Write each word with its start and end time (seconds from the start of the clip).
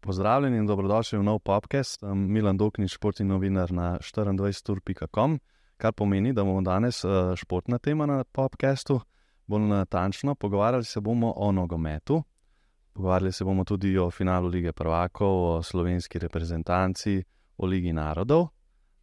Pozdravljeni 0.00 0.56
in 0.56 0.66
dobrodošli 0.66 1.18
v 1.18 1.22
nov 1.22 1.38
podcast. 1.38 2.00
Sem 2.00 2.26
Milan 2.32 2.56
Doknič, 2.56 2.92
športni 2.94 3.26
novinar 3.26 3.72
na 3.72 3.98
24.com, 3.98 5.38
kar 5.76 5.92
pomeni, 5.92 6.32
da 6.32 6.44
bomo 6.44 6.60
danes 6.60 7.04
eh, 7.04 7.36
športna 7.36 7.78
tema 7.78 8.06
na 8.06 8.24
podkastu. 8.24 9.00
Bolj 9.46 9.62
natančno, 9.62 10.34
pogovarjali 10.34 10.84
se 10.84 11.00
bomo 11.00 11.32
o 11.36 11.52
nogometu, 11.52 12.22
pogovarjali 12.92 13.32
se 13.32 13.44
bomo 13.44 13.64
tudi 13.64 13.98
o 13.98 14.10
finalu 14.10 14.48
lige 14.48 14.72
Prvakov, 14.72 15.56
o 15.56 15.62
slovenski 15.62 16.18
reprezentanci, 16.18 17.22
o 17.56 17.66
Ligi 17.66 17.92
narodov, 17.92 18.48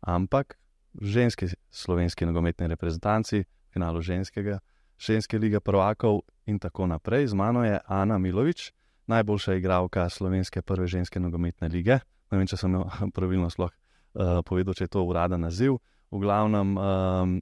ampak 0.02 0.58
ženski 1.02 1.48
slovenski 1.70 2.26
nogometni 2.26 2.68
reprezentanci, 2.68 3.44
finalu 3.74 4.02
ženskega, 4.02 4.60
ženske 5.02 5.40
lige 5.40 5.60
Prvakov 5.60 6.22
in 6.46 6.60
tako 6.60 6.88
naprej. 6.88 7.28
Z 7.28 7.34
mano 7.34 7.66
je 7.66 7.80
Ana 7.88 8.18
Milovič 8.18 8.72
najboljša 9.08 9.54
igralka 9.54 10.10
slovenske 10.10 10.62
prve 10.62 10.88
ženske 10.88 11.20
nogometne 11.20 11.68
lige. 11.68 12.00
Ne 12.32 12.38
vem, 12.38 12.48
če 12.48 12.58
sem 12.58 12.76
pravilno 13.16 13.50
sploh, 13.50 13.72
uh, 13.72 14.40
povedal, 14.46 14.78
če 14.78 14.88
je 14.88 14.94
to 14.94 15.04
uraden 15.04 15.42
naziv. 15.42 15.80
V 16.12 16.20
glavnem, 16.20 16.76
um, 16.78 17.36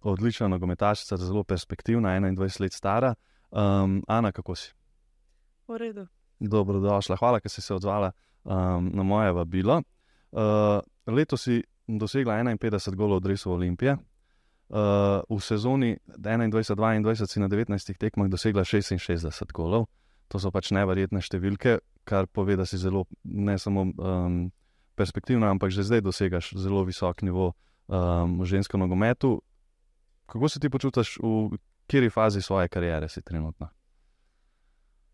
odlična 0.00 0.48
nogometašica, 0.48 1.16
zelo 1.16 1.44
perspektivna, 1.44 2.14
21 2.20 2.60
let 2.60 2.76
stara. 2.76 3.14
Um, 3.50 4.00
Ana, 4.08 4.32
kako 4.32 4.54
si? 4.54 4.72
V 5.68 5.78
redu. 5.80 6.06
Dobrodošla, 6.40 7.16
hvala, 7.20 7.40
ker 7.40 7.52
si 7.52 7.60
se 7.60 7.74
odzvala 7.74 8.12
um, 8.44 8.90
na 8.94 9.02
moje 9.02 9.32
vabilo. 9.32 9.82
Uh, 10.32 10.80
letos 11.06 11.44
si 11.48 11.60
dosegla 11.86 12.38
51 12.40 12.94
golov 12.96 13.20
od 13.20 13.26
Resu 13.26 13.52
Olimpije. 13.52 13.96
Uh, 14.70 15.26
v 15.26 15.42
sezoni 15.42 15.98
21-22 16.14 17.26
si 17.26 17.42
na 17.42 17.50
19 17.50 17.74
tekmah 17.74 18.30
dosegla 18.30 18.62
66 18.62 19.02
golov 19.50 19.90
to 20.30 20.38
so 20.38 20.52
pač 20.54 20.70
nevrjetne 20.70 21.18
številke, 21.18 21.80
kar 22.06 22.30
pove, 22.30 22.54
da 22.54 22.62
si 22.62 22.78
zelo 22.78 23.02
ne 23.26 23.56
samo 23.58 23.88
um, 23.90 24.36
perspektivna, 24.94 25.50
ampak 25.50 25.74
že 25.74 25.82
zdaj 25.82 26.04
dosegaš 26.06 26.52
zelo 26.54 26.84
visok 26.86 27.24
nivo 27.26 27.50
um, 27.50 28.38
v 28.38 28.46
ženskem 28.46 28.78
nogometu. 28.78 29.40
Kako 30.30 30.46
se 30.46 30.62
ti 30.62 30.70
počutiš, 30.70 31.18
v 31.18 31.58
kateri 31.90 32.10
fazi 32.14 32.38
svoje 32.38 32.70
kariere 32.70 33.10
si 33.10 33.18
trenutno? 33.26 33.66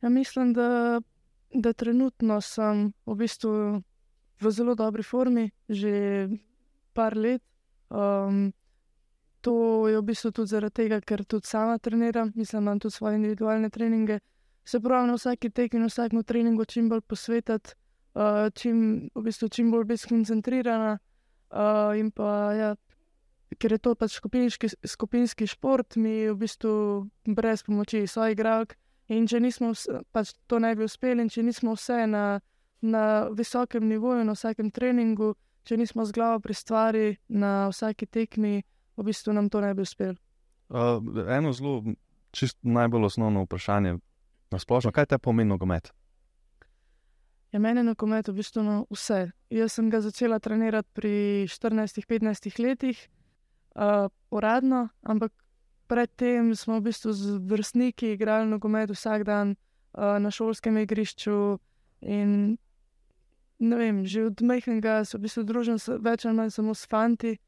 Ja, 0.04 0.12
mislim, 0.12 0.52
da, 0.52 1.00
da 1.48 1.72
trenutno 1.72 2.36
sem 2.44 2.92
v 3.08 3.16
bistvu 3.16 3.80
v 4.36 4.52
zelo 4.52 4.76
dobri 4.76 5.00
formi, 5.00 5.48
že 5.64 6.28
par 6.92 7.16
let. 7.16 7.41
Um, 7.88 8.52
to 9.47 9.55
je 9.86 10.00
v 10.00 10.06
bistvu 10.11 10.33
tudi 10.34 10.50
zaradi 10.50 10.75
tega, 10.83 10.98
ker 11.00 11.22
tudi 11.25 11.47
sama 11.47 11.78
treniram, 11.78 12.33
mislim, 12.34 12.64
imam 12.64 12.80
tudi 12.83 12.98
svoje 12.98 13.20
individualne 13.20 13.70
treninge 13.70 14.19
se 14.66 14.80
pravi 14.80 15.06
na 15.06 15.14
vsaki 15.14 15.50
tekmi, 15.50 15.80
na 15.80 15.86
vsakem 15.86 16.25
treningu 16.25 16.64
čim 16.64 16.88
bolj 16.88 17.00
posvetiti, 17.00 17.75
uh, 18.14 18.50
čim, 18.55 19.11
v 19.14 19.22
bistvu, 19.22 19.48
čim 19.48 19.70
bolj 19.70 19.84
biti 19.84 20.03
skoncentrirana. 20.03 20.98
Uh, 21.50 21.94
in 21.98 22.11
pa, 22.11 22.30
ja, 22.53 22.70
ker 23.58 23.72
je 23.72 23.78
to 23.78 23.94
pač 23.94 24.16
skupinski, 24.19 24.69
skupinski 24.83 25.47
šport, 25.47 25.97
mi 25.97 26.27
v 26.27 26.34
bistvu 26.34 27.06
brez 27.27 27.62
pomoči 27.62 28.06
svojih 28.06 28.34
igralk. 28.34 28.75
In 29.08 29.28
če 29.31 29.38
nismo, 29.41 29.70
pač 30.10 30.34
to 30.50 30.58
ne 30.58 30.75
bi 30.75 30.83
uspeli, 30.83 31.22
in 31.22 31.31
če 31.31 31.47
nismo 31.47 31.77
vse 31.78 32.03
na, 32.10 32.41
na 32.83 33.05
visokem 33.31 33.86
nivoju, 33.86 34.25
na 34.27 34.34
vsakem 34.34 34.72
treningu, 34.75 35.36
če 35.62 35.78
nismo 35.78 36.03
z 36.05 36.19
glavo 36.19 36.42
pri 36.42 36.55
stvari, 36.55 37.06
na 37.28 37.69
vsaki 37.70 38.10
tekmi, 38.10 38.64
v 38.97 39.06
bistvu 39.06 39.33
nam 39.33 39.50
to 39.50 39.61
ne 39.61 39.75
bi 39.75 39.83
uspelo. 39.83 40.16
Uh, 40.69 40.98
eno 41.30 41.52
zelo, 41.52 41.83
čist 42.34 42.58
najbolj 42.62 43.05
osnovno 43.12 43.44
vprašanje, 43.47 43.98
Na 44.50 44.58
splošno, 44.58 44.92
kaj 44.92 45.06
te 45.11 45.19
pomeni 45.19 45.50
nogomet? 45.50 45.91
Ja, 47.53 47.58
meni 47.58 47.80
je 47.80 47.88
nogomet 47.88 48.28
v 48.28 48.36
bistvu 48.38 48.62
no 48.62 48.77
vse. 48.91 49.31
Jaz 49.50 49.78
sem 49.78 49.91
ga 49.91 50.00
začela 50.00 50.38
trenirati 50.38 50.88
pri 50.94 51.15
14-15 51.50 52.60
letih, 52.62 53.00
uh, 53.75 54.06
uradno, 54.31 54.88
ampak 55.03 55.32
predtem 55.91 56.54
smo 56.54 56.78
v 56.78 56.91
bistvu 56.91 57.12
z 57.12 57.38
vrstniki 57.43 58.15
igrali 58.15 58.47
nogomet 58.50 58.91
vsak 58.91 59.25
dan 59.26 59.54
uh, 59.54 60.19
na 60.22 60.31
šolskem 60.31 60.78
igrišču. 60.78 61.59
In, 62.06 62.59
vem, 63.59 64.04
že 64.06 64.26
od 64.31 64.43
majhnega 64.43 65.03
se 65.04 65.19
v 65.19 65.26
bistvu 65.26 65.43
družim 65.43 65.81
več 66.03 66.26
ali 66.26 66.38
manj 66.38 66.54
samo 66.54 66.75
s 66.75 66.87
fanti, 66.87 67.38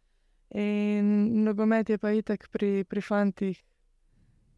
in 0.54 1.42
nogomet 1.44 1.88
je 1.88 1.98
pa 1.98 2.12
itek 2.16 2.48
pri, 2.52 2.84
pri 2.84 3.00
fantih, 3.00 3.58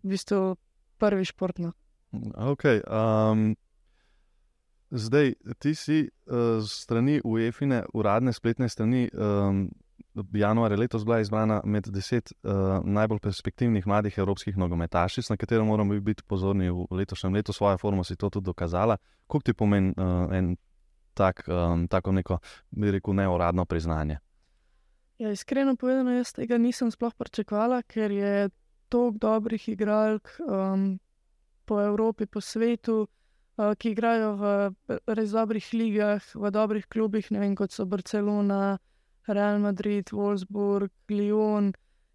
v 0.03 0.15
bistvu 0.15 0.57
prvi 0.99 1.25
športno. 1.25 1.73
Okay, 2.35 2.81
um, 2.87 3.55
zdaj, 4.91 5.35
ti 5.59 5.75
si 5.75 6.03
uh, 6.07 6.63
strani 6.67 7.21
UEFI-ne, 7.25 7.85
uradne 7.95 8.33
spletne 8.33 8.69
strani, 8.69 9.09
um, 9.15 9.69
januarja 10.35 10.79
letos 10.79 11.05
bila 11.05 11.21
izbrana 11.21 11.61
med 11.65 11.87
deset 11.95 12.33
uh, 12.43 12.81
najbolj 12.85 13.21
perspektivnih 13.23 13.87
mladih 13.87 14.19
evropskih 14.19 14.57
nogometašic, 14.57 15.31
na 15.31 15.37
katero 15.37 15.65
moramo 15.65 16.01
biti 16.01 16.23
pozorni 16.27 16.71
v 16.71 16.87
letošnjem 16.91 17.35
letu, 17.35 17.53
svojo 17.53 17.79
formo 17.79 18.05
si 18.05 18.17
to 18.17 18.31
tudi 18.31 18.45
dokazala. 18.45 18.97
Kako 19.27 19.41
ti 19.41 19.55
pomeni 19.55 19.95
uh, 19.97 20.35
en 20.35 20.57
tak, 21.15 21.45
um, 21.49 21.87
tako 21.89 22.13
neko, 22.13 22.39
bi 22.71 22.91
rekel, 22.91 23.15
neuradno 23.15 23.65
priznanje? 23.65 24.19
Ja, 25.21 25.31
iskreno 25.31 25.75
povedano, 25.77 26.15
jaz 26.17 26.31
tega 26.33 26.57
nisem 26.57 26.89
sploh 26.89 27.13
pričakovala, 27.13 27.83
ker 27.85 28.09
je 28.09 28.49
toliko 28.89 29.19
dobrih 29.21 29.67
igralk. 29.69 30.31
Um, 30.41 30.95
po 31.69 31.81
Evropi, 31.81 32.25
po 32.27 32.41
svetu, 32.41 33.03
uh, 33.05 33.75
ki 33.77 33.93
igrajo 33.93 34.31
v 34.41 34.53
res 35.13 35.35
dobrih 35.37 35.69
ligah, 35.77 36.25
v 36.35 36.51
dobrih 36.51 36.89
klubih, 36.89 37.29
ne 37.37 37.45
vem, 37.45 37.53
kot 37.55 37.77
so 37.77 37.85
Barcelona, 37.85 38.79
Real 39.29 39.61
Madrid, 39.61 40.09
Wolfsburg, 40.09 40.89
Lyon. 41.13 41.75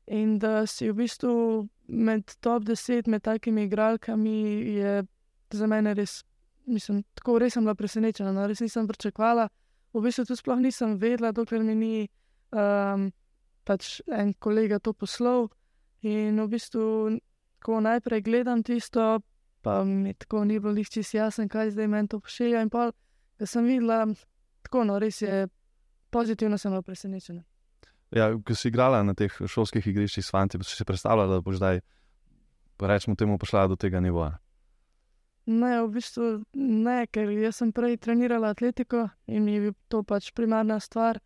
In 0.09 0.39
da 0.41 0.65
si 0.65 0.89
v 0.89 0.97
bistvu 1.05 1.37
med 1.85 2.33
top 2.41 2.65
10, 2.65 3.05
med 3.05 3.21
takimi 3.21 3.69
igralkami, 3.69 4.41
je 4.81 5.05
za 5.53 5.69
mene 5.69 5.93
res, 5.93 6.23
mislim, 6.65 7.05
tako 7.13 7.37
res 7.37 7.53
sem 7.53 7.69
bila 7.69 7.77
presenečena, 7.77 8.33
no, 8.33 8.49
res 8.49 8.65
nisem 8.65 8.89
pričakovala. 8.89 9.45
V 9.93 10.07
bistvu 10.09 10.25
tudi 10.25 10.41
sploh 10.41 10.57
nisem 10.57 10.97
vedela, 10.97 11.29
dokler 11.29 11.61
mi 11.61 11.77
ni 11.77 11.95
um, 12.51 13.09
pač 13.65 14.01
en 14.11 14.33
kolega 14.33 14.79
to 14.79 14.93
poslal. 14.93 15.49
In 16.05 16.37
v 16.37 16.47
bistvu, 16.51 17.17
ko 17.65 17.79
najprej 17.81 18.21
gledam 18.21 18.61
tisto, 18.63 19.23
pa 19.65 19.81
mi 19.83 20.13
tako 20.13 20.43
ni 20.45 20.59
bilo 20.59 20.73
nič 20.73 21.01
jasno, 21.13 21.47
kaj 21.49 21.73
zdaj 21.73 21.87
meni 21.89 22.07
to 22.07 22.19
pošilja. 22.19 22.61
In 22.61 22.69
pa, 22.69 22.91
da 23.39 23.45
sem 23.49 23.65
videla, 23.65 24.05
tako 24.61 24.85
no, 24.85 24.99
res 25.01 25.21
je 25.21 25.47
pozitivno, 26.13 26.57
sem 26.57 26.71
bila 26.71 26.85
presenečena. 26.85 27.41
Ja, 28.13 28.29
ko 28.37 28.55
si 28.55 28.69
igrala 28.69 29.01
na 29.03 29.15
teh 29.17 29.33
šolskih 29.33 29.87
igriščih 29.87 30.23
s 30.23 30.31
fanti, 30.31 30.61
si 30.61 30.77
si 30.77 30.85
predstavljala, 30.85 31.39
da 31.39 31.43
boš 31.43 31.57
zdaj, 31.57 31.81
rečemo, 32.79 33.15
temu 33.17 33.37
prišla 33.41 33.67
do 33.73 33.75
tega 33.75 33.99
nivoja. 33.99 34.37
Ne, 35.45 35.81
v 35.83 35.89
bistvu 35.93 36.27
ne, 36.57 37.05
ker 37.13 37.29
sem 37.53 37.73
prej 37.73 37.99
trenirala 38.01 38.53
atletiko 38.55 39.09
in 39.29 39.43
mi 39.45 39.57
je 39.57 39.73
to 39.89 40.01
pač 40.03 40.31
primarna 40.33 40.79
stvar. 40.79 41.19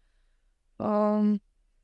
Um, 0.79 1.38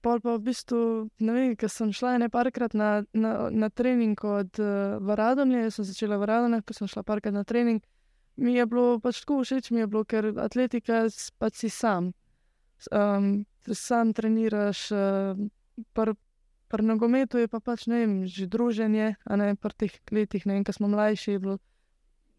Pol 0.05 0.21
pa 0.21 0.35
v 0.37 0.45
bistvu, 0.45 0.79
ne 1.25 1.33
vem, 1.33 1.53
ker 1.57 1.65
sem 1.65 1.89
šla 1.89 2.19
ne 2.21 2.27
parkrat 2.29 2.75
na, 2.77 3.01
na, 3.17 3.49
na 3.49 3.71
trening 3.73 4.19
od 4.21 4.59
uh, 4.61 5.01
Varadomlja, 5.01 5.63
jaz 5.65 5.79
sem 5.79 5.87
začela 5.87 6.19
Varadomlja, 6.21 6.61
ker 6.61 6.77
sem 6.77 6.89
šla 6.91 7.01
parkrat 7.01 7.33
na 7.33 7.41
trening. 7.41 7.81
Mi 8.37 8.53
je 8.53 8.67
bilo 8.69 8.99
pač 9.01 9.23
tako 9.23 9.39
všeč, 9.41 9.71
mi 9.73 9.81
je 9.81 9.87
bilo, 9.89 10.03
ker 10.05 10.29
atletika 10.43 11.07
pač 11.41 11.57
si 11.63 11.71
sam. 11.73 12.11
Um, 12.93 13.47
sam 13.65 14.13
treniraš, 14.13 14.83
uh, 14.93 15.41
pri 15.97 16.13
pr 16.69 16.85
nogometu 16.85 17.41
je 17.41 17.49
pa 17.49 17.57
pač 17.57 17.87
ne 17.89 18.03
vem, 18.03 18.13
že 18.29 18.45
druženje, 18.45 19.15
a 19.25 19.41
ne 19.41 19.55
pri 19.57 19.73
teh 19.73 19.97
letih, 20.13 20.45
ne 20.45 20.59
vem, 20.59 20.69
ker 20.69 20.77
smo 20.77 20.91
mlajši. 20.93 21.41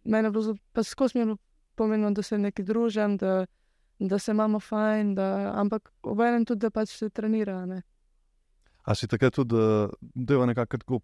Mene 0.07 0.31
je 0.31 0.37
bilo, 0.39 0.55
pač 0.71 0.95
skozi 0.95 1.19
mi 1.19 1.25
je 1.25 1.29
bilo 1.33 1.43
pomenilo, 1.75 2.15
da 2.15 2.23
se 2.23 2.39
nekaj 2.39 2.63
družim 2.63 3.19
da 3.19 3.51
se 4.19 4.31
imamo 4.33 4.61
fajn, 4.61 5.15
da, 5.15 5.53
ampak 5.57 5.93
obenem 6.03 6.45
tudi, 6.45 6.61
da 6.67 6.71
pač 6.71 6.89
se 6.99 7.09
trenira. 7.09 7.67
Ne. 7.67 7.83
A 8.87 8.95
si 8.95 9.09
takrat 9.11 9.35
tudi, 9.35 9.57
da 10.15 10.35
je 10.35 10.47
nekako 10.47 11.01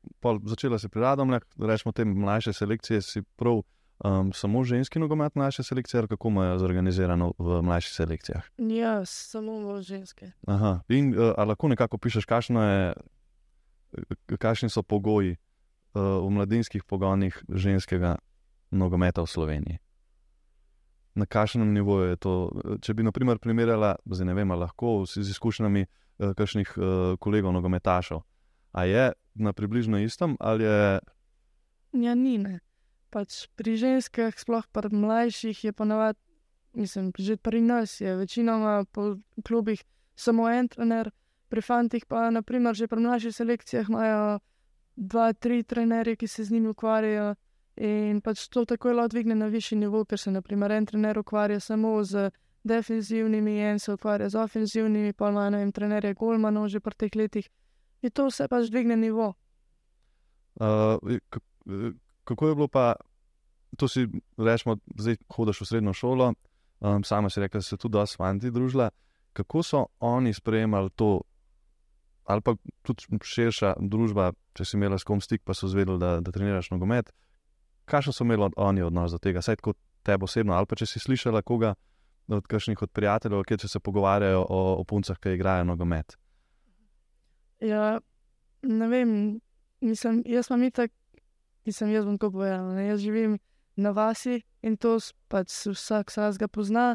začela 0.46 0.78
se 0.78 0.88
pri 0.88 1.00
radom, 1.00 1.34
rečemo, 1.58 1.92
te 1.92 2.04
mlajše 2.04 2.52
selekcije, 2.52 3.02
si 3.02 3.22
prav 3.36 3.62
um, 4.04 4.32
samo 4.32 4.64
ženski 4.64 4.98
nogomet, 4.98 5.34
mlajše 5.34 5.62
selekcije, 5.62 5.98
ali 5.98 6.08
kako 6.08 6.28
imajo 6.28 6.58
zorganizirano 6.58 7.32
v 7.38 7.62
mlajših 7.62 7.92
selekcijah? 7.92 8.44
Ja, 8.58 9.04
samo 9.04 9.52
v 9.52 9.82
ženske. 9.82 10.30
Aha. 10.46 10.80
In 10.88 11.14
uh, 11.18 11.34
lahko 11.46 11.68
nekako 11.68 11.98
pišeš, 11.98 12.26
kakšni 14.38 14.70
so 14.70 14.82
pogoji 14.82 15.36
uh, 15.36 16.02
v 16.22 16.30
mladinskih 16.30 16.84
pogonih 16.84 17.42
ženskega 17.48 18.16
nogometa 18.70 19.22
v 19.22 19.26
Sloveniji 19.26 19.78
na 21.14 21.26
kakšnem 21.26 21.72
nivoju 21.74 22.08
je 22.10 22.16
to. 22.16 22.34
Če 22.80 22.94
bi, 22.94 23.04
na 23.04 23.12
primer, 23.12 23.38
primerjala, 23.38 23.96
zdaj 24.06 24.26
ne 24.26 24.34
vem, 24.34 24.52
lahko 24.56 25.02
z 25.06 25.24
izkušnjami 25.24 25.84
uh, 25.84 26.32
kakšnih 26.38 26.74
uh, 26.76 26.84
kolegov, 27.20 27.52
nogometašov. 27.52 28.22
A 28.72 28.84
je 28.88 29.12
na 29.34 29.52
približno 29.52 30.00
istem 30.00 30.36
ali 30.40 30.64
je. 30.64 31.00
Ja, 31.92 32.14
ni 32.14 32.38
ne. 32.38 32.60
Pač 33.12 33.46
pri 33.56 33.76
ženskah, 33.76 34.32
sploh 34.32 34.64
pri 34.72 34.88
mlajših, 34.88 35.64
je 35.64 35.72
ponovadi, 35.76 36.18
mislim, 36.72 37.12
že 37.18 37.36
pri 37.36 37.60
nas 37.60 38.00
je 38.00 38.16
večinoma 38.16 38.84
po 38.88 39.20
klubih 39.44 39.84
samo 40.16 40.48
en 40.48 40.68
trener, 40.68 41.10
pri 41.48 41.60
fantih 41.60 42.06
pa, 42.08 42.30
naprimer, 42.30 42.72
že 42.72 42.88
pri 42.88 43.04
mlajših 43.04 43.34
selekcijah 43.36 43.88
imajo 43.88 44.40
dva, 44.96 45.32
tri 45.32 45.62
trenerje, 45.62 46.16
ki 46.16 46.26
se 46.26 46.44
z 46.44 46.56
njimi 46.56 46.72
ukvarjajo. 46.72 47.34
In 47.76 48.20
pač 48.20 48.48
to 48.52 48.64
tako 48.68 48.92
lahko 48.92 49.14
dvigne 49.14 49.34
na 49.34 49.46
višji 49.48 49.78
nivo, 49.78 50.04
ker 50.04 50.18
se 50.18 50.30
naprimer 50.30 50.72
en 50.72 50.86
trener 50.86 51.18
ukvarja 51.18 51.60
samo 51.60 52.04
z 52.04 52.30
defensivnimi, 52.64 53.58
en 53.60 53.78
se 53.78 53.92
ukvarja 53.92 54.28
z 54.28 54.38
ofenzivnimi, 54.38 55.12
pa 55.12 55.30
ima 55.30 55.46
en 55.46 55.72
trener, 55.72 56.04
je 56.04 56.14
Golmanov 56.14 56.68
že 56.68 56.80
pri 56.80 56.94
teh 56.94 57.16
letih. 57.16 57.48
In 58.02 58.10
to 58.10 58.26
vse 58.28 58.48
pač 58.48 58.68
dvigne 58.68 58.96
nivo. 58.96 59.34
Uh, 60.60 60.98
kako 62.24 62.48
je 62.48 62.54
bilo 62.54 62.68
pa, 62.68 62.94
to 63.76 63.88
si 63.88 64.06
rečemo, 64.36 64.76
zdaj 64.98 65.16
hodiš 65.32 65.60
v 65.60 65.66
srednjo 65.66 65.92
šolo, 65.92 66.34
um, 66.80 67.04
sama 67.04 67.30
si 67.30 67.40
rekla, 67.40 67.58
da 67.58 67.62
se 67.62 67.76
tudi 67.76 67.92
dosti 67.92 68.16
fanti 68.16 68.50
družila. 68.50 68.90
Kako 69.32 69.62
so 69.62 69.86
oni 70.00 70.34
sprejemali 70.34 70.90
to, 70.90 71.22
ali 72.24 72.40
pa 72.40 72.54
tudi 72.82 73.18
širša 73.22 73.74
družba, 73.80 74.32
če 74.52 74.64
si 74.64 74.76
imela 74.76 74.98
s 74.98 75.08
kom 75.08 75.20
stik, 75.20 75.40
pa 75.44 75.54
so 75.54 75.68
zvedeli, 75.72 75.98
da, 75.98 76.20
da 76.20 76.32
treniraš 76.32 76.70
nogomet. 76.70 77.12
Kaj 77.92 78.08
so 78.08 78.24
imeli 78.24 78.48
oni 78.56 78.82
odnos 78.82 79.12
do 79.12 79.20
tega, 79.20 79.42
saj 79.44 79.60
kot 79.60 79.76
tebe 80.02 80.24
osebno, 80.24 80.56
ali 80.56 80.68
pa 80.68 80.78
če 80.80 80.88
si 80.88 81.02
slišala 81.02 81.42
koga 81.44 81.74
od 82.32 82.46
kakšnih 82.48 82.80
od 82.82 82.90
prijateljev, 82.90 83.44
ki 83.44 83.68
se 83.68 83.80
pogovarjajo 83.80 84.46
o, 84.48 84.60
o 84.80 84.84
puncah, 84.88 85.18
ki 85.20 85.34
igrajo 85.36 85.66
nogomet. 85.68 86.16
Ja, 87.60 88.00
ne 88.62 88.88
vem, 88.88 89.40
mislim, 89.84 90.22
jaz 90.26 90.48
sem 90.48 90.62
itak, 90.62 90.92
mislim, 91.66 91.92
jaz 91.92 92.06
bom 92.08 92.18
to 92.18 92.30
povedal. 92.30 92.72
Jaz 92.80 93.02
živim 93.04 93.38
na 93.76 93.90
vasi 93.90 94.40
in 94.62 94.76
to 94.76 94.98
pač 95.28 95.66
vsak 95.66 96.10
sas 96.10 96.38
ga 96.38 96.48
pozna. 96.48 96.94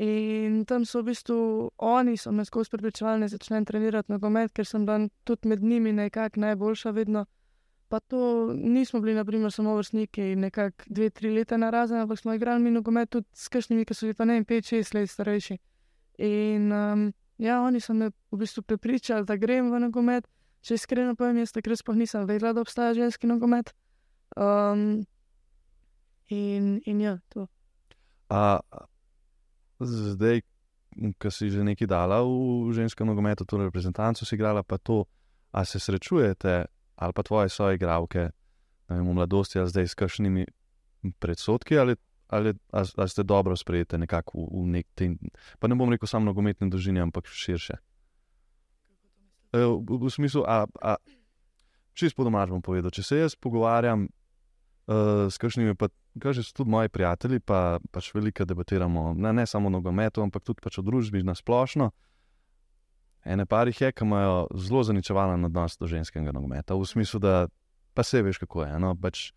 In 0.00 0.64
tam 0.64 0.86
so 0.88 1.02
v 1.02 1.12
bistvu 1.12 1.36
oni, 1.76 2.16
so 2.16 2.32
me 2.32 2.44
skozi 2.48 2.72
pripričevali, 2.72 3.20
da 3.20 3.28
začnem 3.28 3.64
trenirati 3.68 4.12
nogomet, 4.12 4.52
ker 4.56 4.64
sem 4.66 4.86
dan 4.88 5.10
tudi 5.24 5.48
med 5.48 5.62
njimi 5.62 5.92
nekako 5.92 6.40
najboljša 6.40 6.90
vedno. 6.90 7.26
Pa 7.92 8.00
to 8.00 8.48
nismo 8.56 9.00
bili, 9.04 9.12
naprimer, 9.14 9.52
samo 9.52 9.74
vrstniki, 9.76 10.30
nekako 10.40 10.84
dve, 10.86 11.10
tri 11.10 11.30
leta 11.30 11.58
na 11.60 11.68
razen, 11.70 11.98
ampak 12.00 12.18
smo 12.18 12.32
igrali 12.32 12.70
nogomet 12.72 13.10
tudi 13.12 13.28
s 13.36 13.52
kakšnimi, 13.52 13.84
ki 13.84 13.94
so 13.94 14.06
bili 14.06 14.16
pa 14.16 14.24
ne 14.24 14.38
vem, 14.38 14.46
pet, 14.48 14.64
šest 14.64 14.94
let 14.96 15.12
starejši. 15.12 15.58
In 16.24 16.72
um, 16.72 17.12
ja, 17.36 17.60
oni 17.60 17.84
so 17.84 17.92
me 17.92 18.08
v 18.32 18.40
bistvu 18.40 18.64
prepričali, 18.64 19.28
da 19.28 19.36
grem 19.36 19.68
v 19.68 19.82
nogomet. 19.84 20.24
Če 20.64 20.80
iskreno 20.80 21.12
povem, 21.20 21.42
jaz 21.42 21.52
takrat 21.52 21.82
sploh 21.82 22.00
nisem 22.00 22.24
vedela, 22.24 22.54
da 22.56 22.64
obstaja 22.64 22.96
ženski 22.96 23.28
nogomet. 23.28 23.74
Um, 24.40 25.04
in, 26.32 26.78
in 26.88 27.00
ja, 27.04 27.18
to. 27.28 27.44
A, 28.32 28.56
zdaj, 29.84 30.40
ki 31.20 31.28
si 31.28 31.52
že 31.52 31.60
nekaj 31.60 31.92
dala 31.92 32.24
v 32.24 32.72
ženskem 32.72 33.04
nogometu, 33.04 33.44
torej 33.44 33.68
reprezentanco 33.68 34.24
si 34.24 34.32
igrala, 34.32 34.64
pa 34.64 34.80
to, 34.80 35.04
a 35.52 35.68
se 35.68 35.76
srečujete 35.76 36.62
ali 37.02 37.16
pa 37.16 37.22
tvoje 37.26 37.50
soigravke 37.52 38.30
v 38.88 39.12
mladosti, 39.14 39.58
ali 39.58 39.70
zdaj 39.70 39.88
s 39.88 39.98
kakšnimi 39.98 40.46
predsotki, 41.18 41.78
ali, 41.78 41.96
ali, 42.28 42.54
ali, 42.70 42.88
ali 42.96 43.08
ste 43.08 43.22
dobro 43.22 43.56
sprejete 43.56 43.98
nekako 43.98 44.38
v, 44.38 44.48
v 44.52 44.66
nek 44.78 44.86
tem. 44.94 45.18
Pa 45.58 45.68
ne 45.68 45.78
bom 45.78 45.90
rekel 45.90 46.06
samo 46.06 46.30
nogometne 46.30 46.70
družine, 46.70 47.02
ampak 47.02 47.26
širše. 47.26 47.78
E, 49.52 49.58
v, 49.58 49.98
v 49.98 50.10
smislu, 50.10 50.44
a, 50.46 50.64
a 50.80 50.96
čist 51.98 52.16
po 52.16 52.24
domač 52.24 52.52
bom 52.52 52.62
povedal, 52.62 52.92
če 52.94 53.02
se 53.02 53.18
jaz 53.24 53.36
pogovarjam 53.36 54.06
uh, 54.06 55.26
s 55.28 55.36
kakšnimi, 55.42 55.74
pa 55.76 55.90
kaže, 56.20 56.44
so 56.44 56.62
tudi 56.62 56.72
moji 56.72 56.92
prijatelji, 56.92 57.40
pa 57.40 57.80
pač 57.92 58.12
veliko 58.14 58.46
debatiramo, 58.48 59.12
ne, 59.16 59.32
ne 59.32 59.46
samo 59.46 59.68
o 59.68 59.74
nogometu, 59.74 60.22
ampak 60.24 60.44
tudi 60.44 60.64
pač 60.64 60.78
o 60.78 60.86
družbi 60.86 61.24
na 61.24 61.34
splošno. 61.36 61.90
Ene 63.24 63.46
parih 63.46 63.80
je, 63.80 63.92
ki 63.92 64.04
imajo 64.04 64.46
zelo 64.58 64.82
zaničevalen 64.82 65.44
odnos 65.44 65.76
do 65.78 65.86
ženskega 65.86 66.32
nogometa, 66.34 66.74
v 66.74 66.86
smislu, 66.86 67.20
da 67.22 67.46
pa 67.94 68.02
se 68.02 68.22
veš, 68.22 68.40
kako 68.42 68.64
je. 68.64 68.78
No? 68.82 68.94
Pač, 68.98 69.30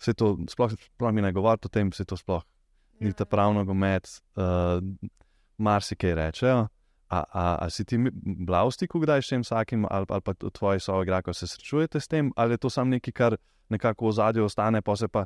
se 0.00 0.14
to 0.14 0.36
sploh, 0.48 0.72
sploh 0.72 1.12
mi 1.12 1.24
ne 1.24 1.32
govori 1.32 1.60
o 1.64 1.68
tem, 1.72 1.92
se 1.92 2.04
to 2.04 2.16
sploh 2.16 2.44
ni 3.00 3.12
ta 3.12 3.26
pravi 3.28 3.58
nogomet, 3.58 4.08
uh, 4.40 4.80
marsikaj 5.58 6.14
rečejo. 6.14 6.66
A, 7.08 7.18
a, 7.22 7.42
a 7.62 7.70
si 7.70 7.84
ti 7.86 8.00
blavsti, 8.46 8.88
ko 8.90 8.98
kdaj 8.98 9.22
še 9.22 9.36
vsakim, 9.44 9.84
ali, 9.86 10.08
ali 10.10 10.24
pa 10.26 10.32
tvoji 10.34 10.80
soigraki 10.82 11.34
se 11.38 11.46
srečujete 11.46 12.00
s 12.02 12.10
tem, 12.10 12.32
ali 12.34 12.56
je 12.56 12.62
to 12.64 12.70
samo 12.70 12.90
nekaj, 12.96 13.14
kar 13.14 13.36
nekako 13.70 14.08
v 14.08 14.16
zadju 14.16 14.46
ostane, 14.48 14.80
pa 14.82 14.96
se 14.98 15.06
pa, 15.08 15.22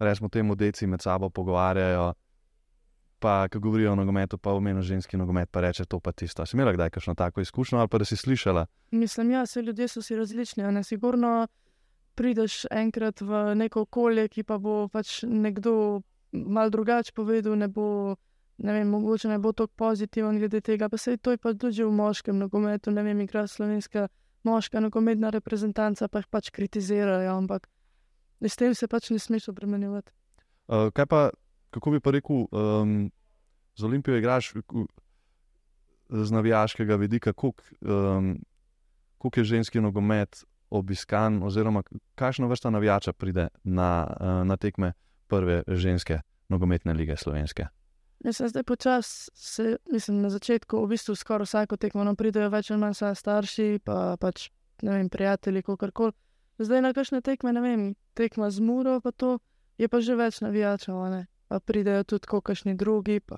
rečemo, 0.00 0.30
temu 0.32 0.56
deci 0.56 0.86
med 0.86 1.04
sabo 1.04 1.28
pogovarjajo 1.28 2.14
pa 3.18 3.48
ko 3.48 3.58
govorijo 3.58 3.92
o 3.92 3.94
nogometu, 3.94 4.38
pa 4.38 4.52
omenijo 4.52 4.82
ženski 4.82 5.16
nogomet, 5.16 5.50
pa 5.50 5.60
reče 5.60 5.84
to 5.84 6.00
pa 6.00 6.12
tisto. 6.12 6.46
Si 6.46 6.56
imela 6.56 6.72
kdaj 6.72 6.90
kakšno 6.90 7.14
tako 7.14 7.40
izkušnjo 7.40 7.78
ali 7.78 7.88
pa 7.88 7.98
da 7.98 8.04
si 8.04 8.16
slišala? 8.16 8.66
Mislim, 8.90 9.30
ja, 9.30 9.42
vse 9.42 9.62
ljudje 9.62 9.88
so 9.88 10.02
si 10.02 10.16
različni. 10.16 10.62
Ne, 10.72 10.84
sigurno 10.84 11.46
prideš 12.14 12.64
enkrat 12.70 13.20
v 13.20 13.54
neko 13.54 13.80
okolje, 13.86 14.28
ki 14.28 14.42
pa 14.42 14.58
bo 14.58 14.88
pač 14.88 15.22
nekdo 15.22 16.02
mal 16.32 16.70
drugače 16.70 17.12
povedal, 17.14 17.56
ne 17.58 17.68
bo. 17.68 18.16
Ne 18.58 18.72
vem, 18.74 18.88
mogoče 18.90 19.28
ne 19.28 19.36
bo 19.38 19.52
tako 19.54 19.70
pozitiven 19.76 20.38
glede 20.38 20.58
tega, 20.60 20.88
pa 20.88 20.98
se 20.98 21.16
to 21.16 21.30
je 21.30 21.38
pa 21.38 21.52
tudi 21.54 21.84
v 21.84 21.92
moškem 21.94 22.38
nogometu. 22.38 22.90
Ne 22.90 23.02
vem, 23.06 23.20
igra 23.20 23.46
slovenska 23.46 24.08
moška 24.42 24.80
nogometna 24.80 25.30
reprezentanca, 25.30 26.08
pa 26.08 26.18
jih 26.18 26.26
pač 26.26 26.50
kritizirajo, 26.50 27.36
ampak 27.36 27.68
s 28.42 28.56
tem 28.56 28.74
se 28.74 28.88
pač 28.88 29.10
ne 29.10 29.18
smeš 29.18 29.48
obremenjevati. 29.52 30.12
Uh, 30.68 30.90
kaj 30.90 31.06
pa 31.06 31.20
kako 31.70 31.90
bi 31.90 32.00
pa 32.00 32.10
rekel, 32.10 32.46
um, 32.50 33.10
z 33.76 33.84
Olimpijo 33.84 34.16
igraš 34.16 34.52
z 36.08 36.30
navijaškega 36.30 36.96
vidika, 36.96 37.32
koliko 37.32 37.62
um, 37.80 38.38
je 39.36 39.44
ženski 39.44 39.80
nogomet 39.80 40.44
obiskan, 40.70 41.42
oziroma 41.42 41.82
kakšna 42.14 42.46
vrsta 42.46 42.70
navijača 42.70 43.12
pride 43.12 43.48
na, 43.64 44.06
uh, 44.20 44.46
na 44.46 44.56
tekme 44.56 44.92
prve 45.26 45.62
ženske 45.68 46.20
nogometne 46.48 46.92
lige 46.92 47.16
slovenske. 47.16 47.66
Jaz 48.24 48.36
sem 48.36 48.48
zdaj 48.48 48.62
počasi, 48.62 49.76
mislim, 49.92 50.22
na 50.22 50.30
začetku, 50.30 50.80
v 50.84 50.88
bistvu 50.88 51.14
skoraj 51.14 51.46
vsako 51.46 51.76
tekmo 51.76 52.04
nam 52.04 52.16
pridejo 52.16 52.50
več 52.50 52.70
ali 52.70 52.80
manj 52.80 53.14
starši, 53.14 53.78
pa 53.84 54.16
pač 54.18 54.48
ne 54.82 54.96
vem, 54.96 55.08
prijatelji, 55.08 55.62
kako 55.62 55.90
koli. 55.94 56.12
Zdaj 56.58 56.82
na 56.82 56.92
kakšne 56.92 57.20
tekme, 57.22 57.52
ne 57.52 57.60
vem, 57.62 57.82
tekma 58.18 58.50
z 58.50 58.60
muro, 58.60 58.98
pa 59.00 59.12
to 59.12 59.38
je 59.78 59.86
pa 59.88 60.00
že 60.02 60.16
več 60.18 60.40
navijačev 60.42 60.96
pa 61.48 61.60
pridejo 61.60 62.04
tudi 62.04 62.26
kakšni 62.28 62.74
drugi, 62.74 63.20
pa 63.20 63.36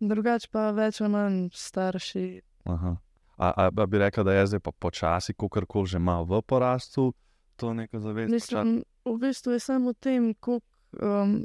drugače 0.00 0.48
pa 0.52 0.70
več 0.70 1.00
ali 1.00 1.10
manj 1.10 1.40
starši. 1.54 2.26
Aha. 2.64 2.96
A, 3.36 3.48
a, 3.48 3.70
a 3.70 3.86
bi 3.86 3.98
rekel, 3.98 4.24
da 4.24 4.34
je 4.34 4.46
zdaj 4.46 4.60
pa 4.60 4.72
počasi, 4.72 5.34
ko 5.34 5.48
kar 5.48 5.66
koli 5.66 5.86
že 5.94 5.98
ima 5.98 6.20
v 6.22 6.42
porastu, 6.46 7.12
to 7.56 7.72
neko 7.74 7.98
zavest? 7.98 8.32
Mislim, 8.32 8.82
v 9.04 9.16
bistvu 9.18 9.56
je 9.56 9.60
samo 9.60 9.90
v 9.90 9.98
tem, 10.00 10.34
koliko 10.34 10.66
um, 11.02 11.44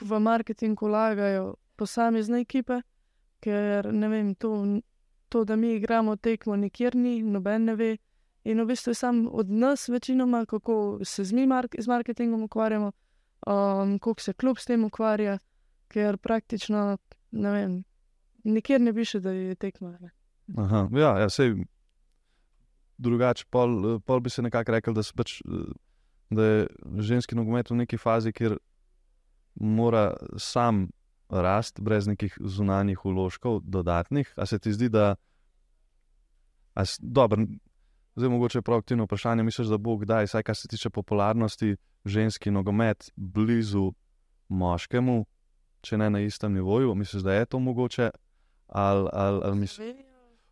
v 0.00 0.20
marketingu 0.20 0.88
vlagajo 0.88 1.54
posamezne 1.76 2.40
ekipe, 2.42 2.80
ker 3.44 3.92
ne 3.92 4.08
vem, 4.08 4.34
to, 4.34 4.80
to, 5.28 5.44
da 5.44 5.56
mi 5.56 5.76
igramo 5.76 6.16
tekmo, 6.16 6.56
nikjer 6.56 6.96
ni, 6.96 7.22
noben 7.22 7.68
ne 7.70 7.76
ve. 7.78 7.96
In 8.48 8.62
v 8.62 8.70
bistvu 8.72 8.94
je 8.94 8.98
samo 8.98 9.30
od 9.30 9.50
nas, 9.50 9.88
večinoma, 9.88 10.46
kako 10.46 10.98
se 11.04 11.24
z 11.24 11.32
mi 11.32 11.46
mark 11.46 11.74
z 11.78 11.86
marketingom 11.86 12.42
ukvarjamo 12.42 12.92
um, 13.48 13.98
kako 13.98 14.20
se 14.20 14.32
kljub 14.32 14.58
s 14.58 14.68
tem 14.68 14.84
ukvarja, 14.84 15.38
ker 15.88 16.18
praktično 16.20 16.98
ne 17.30 17.50
vem, 17.52 17.82
nikjer 18.44 18.80
ne 18.80 18.94
piše, 18.94 19.20
da 19.20 19.30
je 19.30 19.54
tekmo. 19.54 19.94
Aha, 20.56 20.88
ja, 20.92 21.18
ja 21.18 21.28
sej, 21.30 21.54
drugače, 22.98 23.46
pol, 23.50 24.00
pol 24.00 24.20
bi 24.20 24.30
se 24.30 24.42
nekako 24.42 24.72
rekel, 24.72 24.94
da, 24.94 25.04
pač, 25.16 25.40
da 26.30 26.44
je 26.44 26.66
ženski 27.10 27.36
nogomet 27.36 27.70
v 27.70 27.82
neki 27.84 27.98
fazi, 27.98 28.32
kjer 28.32 28.58
mora 29.54 30.12
sam 30.36 30.88
rasti, 31.28 31.82
brez 31.82 32.06
nekih 32.08 32.38
zunanjih 32.40 33.04
uložkov, 33.04 33.60
dodatnih. 33.64 34.32
A 34.36 34.46
se 34.46 34.58
ti 34.58 34.72
zdi, 34.72 34.88
da 34.88 35.14
je 36.76 36.84
dobro? 37.00 37.44
Zdaj, 38.16 38.30
mogoče 38.30 38.58
je 38.58 38.62
proaktivno 38.62 39.04
vprašanje. 39.04 39.42
Misliš, 39.42 39.68
da 39.68 39.78
bo 39.78 39.96
kdaj, 39.96 40.26
vsaj 40.26 40.42
kar 40.42 40.56
se 40.56 40.68
tiče 40.68 40.90
popularnosti, 40.90 41.76
ženski 42.08 42.50
nogomet 42.50 43.10
blizu 43.16 43.92
moškemu, 44.48 45.24
če 45.80 45.98
ne 45.98 46.10
na 46.10 46.20
istem 46.20 46.52
nivoju? 46.52 46.94
Misliš, 46.94 47.22
da 47.22 47.34
je 47.34 47.46
to 47.46 47.58
mogoče? 47.58 48.10
Ali, 48.68 49.08
ali, 49.12 49.40
ali 49.44 49.56
misliš, 49.56 49.96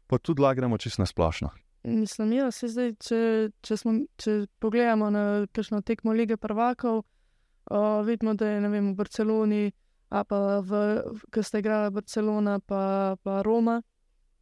pa 0.06 0.18
tudi 0.18 0.42
lahko 0.42 0.56
gremo 0.56 0.78
čisto 0.78 1.02
na 1.02 1.06
splošno. 1.06 1.50
Mislim, 1.82 2.30
da 2.30 2.36
ja, 2.36 2.50
se 2.50 2.68
zdaj, 2.68 2.94
če, 2.98 3.18
če, 3.62 3.76
smo, 3.76 3.92
če 4.18 4.46
pogledamo 4.58 5.10
na 5.10 5.24
kakšno 5.52 5.82
tekmo 5.86 6.12
lige 6.12 6.36
prvakov, 6.36 7.02
uh, 7.02 8.00
vidimo, 8.06 8.34
da 8.34 8.48
je 8.48 8.68
vem, 8.68 8.90
v 8.90 8.96
Barceloni, 8.98 9.68
a 10.10 10.24
pa 10.24 10.60
v, 10.66 10.80
ki 11.30 11.44
ste 11.46 11.62
igrali 11.62 11.92
Barcelona, 11.94 12.58
pa, 12.58 13.16
pa 13.22 13.42
Roma. 13.46 13.82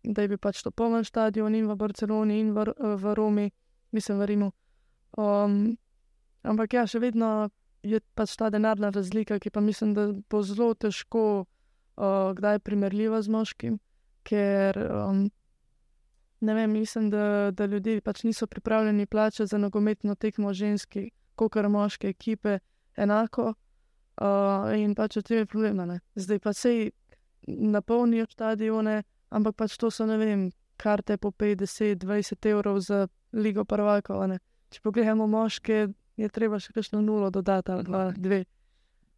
da 0.04 0.22
je 0.22 0.28
bil 0.28 0.38
pač 0.38 0.62
to 0.62 0.70
poln 0.70 1.04
stadion 1.04 1.54
in 1.54 1.68
v 1.68 1.76
Barceloni 1.76 2.40
in 2.40 2.52
v, 2.52 2.66
v 2.76 3.14
Romi, 3.16 3.50
mislim, 3.92 4.18
v 4.20 4.26
Rimu. 4.26 4.50
Um, 5.16 5.76
ampak 6.44 6.76
ja, 6.76 6.86
še 6.86 7.00
vedno 7.02 7.50
je 7.84 8.00
pač 8.16 8.36
ta 8.40 8.50
denarna 8.52 8.90
razlika, 8.94 9.38
ki 9.40 9.50
pa 9.52 9.60
mislim, 9.60 9.94
da 9.96 10.08
bo 10.30 10.42
zelo 10.42 10.72
težko 10.74 11.24
uh, 11.44 12.32
kdaj 12.36 12.60
primerljiva 12.64 13.20
z 13.22 13.32
moškim, 13.32 13.78
ker 14.24 14.78
um, 14.84 15.26
ne 16.44 16.54
vem, 16.54 16.72
mislim, 16.72 17.10
da, 17.10 17.50
da 17.52 17.66
ljudje 17.66 18.00
pač 18.00 18.22
niso 18.24 18.46
pripravljeni 18.46 19.06
plačati 19.06 19.50
za 19.50 19.58
nogometno 19.58 20.14
tekmo 20.14 20.52
ženski, 20.52 21.10
kot 21.34 21.52
kar 21.52 21.68
moške 21.68 22.08
ekipe, 22.08 22.58
enako. 22.96 23.54
Uh, 24.14 24.70
in 24.78 24.94
pač 24.94 25.16
od 25.18 25.26
tega 25.26 25.42
je 25.42 25.50
problem. 25.50 25.80
Ne? 25.88 25.98
Zdaj 26.14 26.38
pa 26.38 26.52
se 26.52 26.90
napolnijo 27.46 28.26
stadione, 28.30 29.02
ampak 29.30 29.56
pač 29.56 29.76
to 29.76 29.90
so 29.90 30.06
ne 30.06 30.16
vem, 30.18 30.50
karte 30.76 31.16
po 31.18 31.30
50, 31.30 31.98
20 32.04 32.50
evrov 32.50 32.80
za 32.80 33.06
Ligo 33.32 33.64
Prvakov. 33.64 34.22
Če 34.70 34.80
pogledamo 34.82 35.26
moške, 35.26 35.88
je 36.16 36.28
treba 36.28 36.60
še 36.62 36.72
kakšno 36.74 37.02
nulo 37.02 37.30
dodati 37.30 37.72
ali 37.72 37.84
dva, 37.84 38.04
dve. 38.16 38.44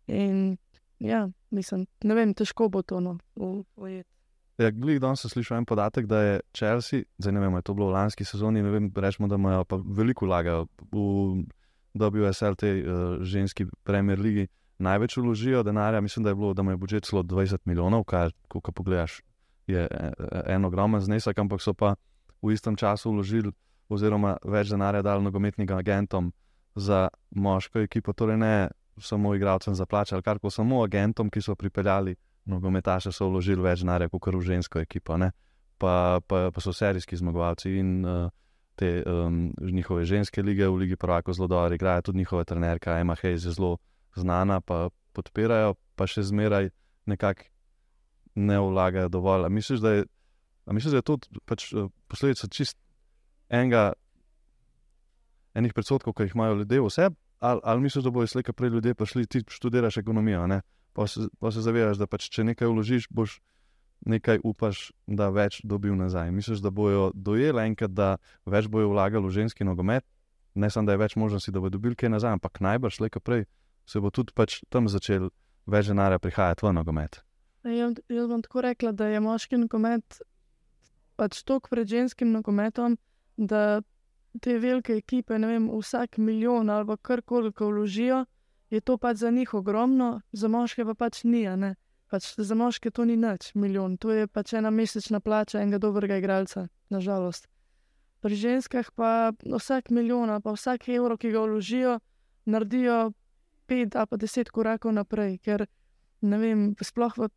In 0.06 0.56
ja, 0.98 1.26
mislim, 1.50 1.86
ne 2.04 2.14
vem, 2.14 2.34
težko 2.34 2.68
bo 2.72 2.82
to 2.82 3.00
no, 3.00 3.18
ujeti. 3.36 4.08
Ja, 4.56 4.70
Glede 4.72 5.02
danes 5.04 5.20
sem 5.20 5.30
slišal 5.34 5.58
en 5.60 5.66
podatek, 5.68 6.06
da 6.08 6.22
je 6.22 6.36
Chelsea, 6.56 7.04
zdaj 7.20 7.34
ne 7.36 7.42
vem, 7.42 7.58
je 7.58 7.66
to 7.68 7.74
bilo 7.76 7.90
v 7.90 7.96
lanski 7.98 8.24
sezoni, 8.24 8.62
ne 8.64 8.70
vem, 8.72 8.88
rečemo, 8.88 9.28
da 9.28 9.36
imajo 9.36 9.66
pa 9.68 9.76
veliko 9.76 10.24
vlagajo 10.24 10.64
v 10.94 11.44
WSL, 11.92 12.56
te 12.56 12.70
uh, 12.80 13.18
ženski 13.20 13.66
Premier 13.84 14.20
League. 14.20 14.48
Največ 14.78 15.16
vložijo 15.16 15.62
denarja, 15.64 16.00
mislim, 16.00 16.24
da 16.24 16.32
je 16.32 16.40
bilo, 16.40 16.54
da 16.54 16.64
imajo 16.64 16.80
budžet 16.80 17.04
celo 17.04 17.22
20 17.22 17.64
milijonov, 17.64 18.04
kar, 18.04 18.32
ko 18.48 18.60
pogledaš, 18.60 19.22
je 19.66 19.84
e, 19.84 19.88
e, 19.88 20.42
en 20.52 20.64
ogromen 20.64 21.00
znesek, 21.00 21.38
ampak 21.38 21.62
so 21.64 21.72
pa 21.74 21.94
v 22.42 22.52
istem 22.52 22.76
času 22.76 23.10
vložili, 23.10 23.52
oziroma 23.88 24.36
več 24.44 24.68
denarja 24.70 25.02
dali 25.02 25.24
nogometnim 25.24 25.68
agentom 25.72 26.32
za 26.76 27.08
moško 27.30 27.78
ekipo, 27.78 28.12
torej 28.12 28.36
ne 28.36 28.68
samo 29.00 29.34
igralcem 29.34 29.74
za 29.74 29.86
plače, 29.86 30.14
ali 30.14 30.22
kar 30.22 30.38
koli, 30.38 30.50
samo 30.50 30.82
agentom, 30.84 31.30
ki 31.30 31.42
so 31.42 31.54
pripeljali 31.54 32.16
nogometaše, 32.44 33.12
so 33.12 33.28
vložili 33.28 33.62
več 33.62 33.82
denarja 33.82 34.08
kot 34.08 34.34
v 34.34 34.40
žensko 34.40 34.80
ekipo. 34.80 35.18
Pa, 35.78 36.20
pa, 36.26 36.50
pa 36.54 36.60
so 36.60 36.72
serijski 36.72 37.16
zmagovalci 37.16 37.74
in 37.80 38.04
uh, 38.04 38.30
te 38.76 39.02
um, 39.04 39.52
njihove 39.60 40.04
ženske 40.04 40.42
lige 40.42 40.68
v 40.68 40.76
Ligi 40.76 40.96
Prvako 40.96 41.32
zelo 41.32 41.48
dobro 41.48 41.74
igrajo, 41.74 42.02
tudi 42.02 42.18
njihova 42.18 42.44
trenerka 42.44 42.98
Emma 42.98 43.14
Hayes 43.14 43.44
je 43.44 43.52
zelo 43.52 43.76
znana, 44.16 44.60
pa 44.60 44.88
podpirajo, 45.12 45.74
pa 45.96 46.06
še 46.06 46.22
zmeraj 46.22 46.70
nekako 47.06 47.48
ne 48.34 48.58
vlagajo 48.60 49.08
dovolj. 49.08 49.48
Misliš, 49.48 49.80
da 49.80 49.92
je, 49.92 50.04
misliš, 50.72 50.92
da 50.92 50.98
je 50.98 51.02
to 51.02 51.18
pač, 51.44 51.72
uh, 51.72 51.90
posledica 52.08 52.48
čist 52.48 52.78
enega, 53.48 53.92
enih 55.56 55.74
predsotkov, 55.74 56.14
ki 56.14 56.28
jih 56.28 56.36
imajo 56.36 56.60
ljudje 56.62 56.82
v 56.84 56.92
sebi? 56.92 57.16
ali, 57.40 57.60
ali 57.64 57.80
misliš, 57.80 58.04
da 58.04 58.10
bojo 58.10 58.26
slejka 58.26 58.52
prej 58.52 58.70
ljudje 58.70 58.94
prišli, 58.94 59.26
ti 59.26 59.42
študiraš 59.48 59.96
ekonomijo, 59.96 60.46
ne? 60.46 60.62
pa 60.92 61.06
se, 61.06 61.28
pa 61.38 61.50
se 61.52 61.60
zavedaš, 61.60 61.98
da 62.00 62.06
pač, 62.08 62.30
če 62.32 62.44
nekaj 62.44 62.68
vložiš, 62.68 63.08
boš 63.12 63.40
nekaj 64.08 64.40
upaš, 64.44 64.92
da 65.06 65.28
več 65.28 65.60
dobil 65.64 65.92
nazaj. 65.96 66.30
Misliš, 66.32 66.62
da 66.64 66.70
bojo 66.70 67.10
dojeli 67.14 67.66
enkrat, 67.68 67.92
da 67.92 68.16
več 68.48 68.68
bojo 68.72 68.88
vlagali 68.92 69.28
v 69.28 69.34
ženski 69.34 69.64
nogomet, 69.64 70.04
ne 70.54 70.70
samo, 70.72 70.88
da 70.88 70.96
je 70.96 71.02
več 71.04 71.16
možnosti, 71.20 71.52
da 71.52 71.60
bojo 71.60 71.74
dobili 71.76 71.96
kaj 71.96 72.12
nazaj, 72.16 72.38
ampak 72.38 72.60
najbrž 72.64 72.96
slejka 72.96 73.20
prej 73.20 73.44
se 73.86 74.00
bo 74.00 74.10
tudi 74.10 74.34
pač 74.34 74.60
tam 74.72 74.88
začel 74.90 75.28
več 75.70 75.90
denarja 75.90 76.18
prihajati 76.18 76.66
v 76.66 76.72
nogomet. 76.74 77.20
Jaz, 77.66 77.98
jaz 78.10 78.30
bom 78.30 78.42
tako 78.42 78.62
rekla, 78.66 78.92
da 78.92 79.10
je 79.10 79.20
moški 79.22 79.58
nogomet 79.58 80.20
pač 81.16 81.42
toliko 81.46 81.72
pred 81.72 81.88
ženskim 81.88 82.32
nogometom, 82.34 82.98
da 83.36 83.80
te 84.42 84.58
velike 84.58 84.96
ekipe, 84.96 85.38
ne 85.38 85.46
vem, 85.46 85.68
vsak 85.70 86.18
milijon 86.18 86.70
ali 86.70 86.96
karkoli, 87.02 87.52
ko 87.52 87.70
vložijo, 87.70 88.24
je 88.70 88.80
to 88.80 88.96
pač 88.98 89.16
za 89.16 89.30
njih 89.30 89.54
ogromno, 89.54 90.20
za 90.32 90.48
moške 90.48 90.84
pa 90.84 90.94
pač 90.94 91.24
ni. 91.24 91.46
Pač 92.06 92.34
za 92.38 92.54
moške 92.54 92.90
to 92.90 93.04
ni 93.04 93.16
nič, 93.16 93.54
milijon, 93.54 93.96
to 93.98 94.12
je 94.12 94.26
pač 94.26 94.52
ena 94.54 94.70
mesečna 94.70 95.20
plača 95.20 95.60
enega 95.62 95.78
dobrega 95.82 96.18
igralca, 96.18 96.68
nažalost. 96.90 97.48
Pri 98.22 98.34
ženskah 98.34 98.90
pa 98.94 99.32
vsak 99.42 99.90
milijon, 99.90 100.30
pa 100.42 100.54
vsak 100.54 100.88
evro, 100.88 101.16
ki 101.16 101.32
ga 101.34 101.42
vložijo, 101.42 101.98
naredijo 102.46 103.12
pet 103.66 103.96
ali 103.96 104.06
pa 104.06 104.16
deset 104.16 104.50
korakov 104.50 104.94
naprej, 104.94 105.38
ker 105.42 105.66
ne 106.22 106.38
vem, 106.38 106.62
sploh 106.78 107.18
v 107.18 107.28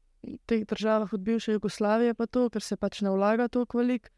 teh 0.46 0.66
državah 0.70 1.14
od 1.14 1.22
bivše 1.22 1.58
Jugoslavije, 1.58 2.14
pa 2.14 2.28
to, 2.28 2.50
ker 2.50 2.62
se 2.62 2.78
pač 2.78 3.02
ne 3.02 3.10
vlaga 3.10 3.48
toliko 3.48 3.82
veliko 3.82 4.10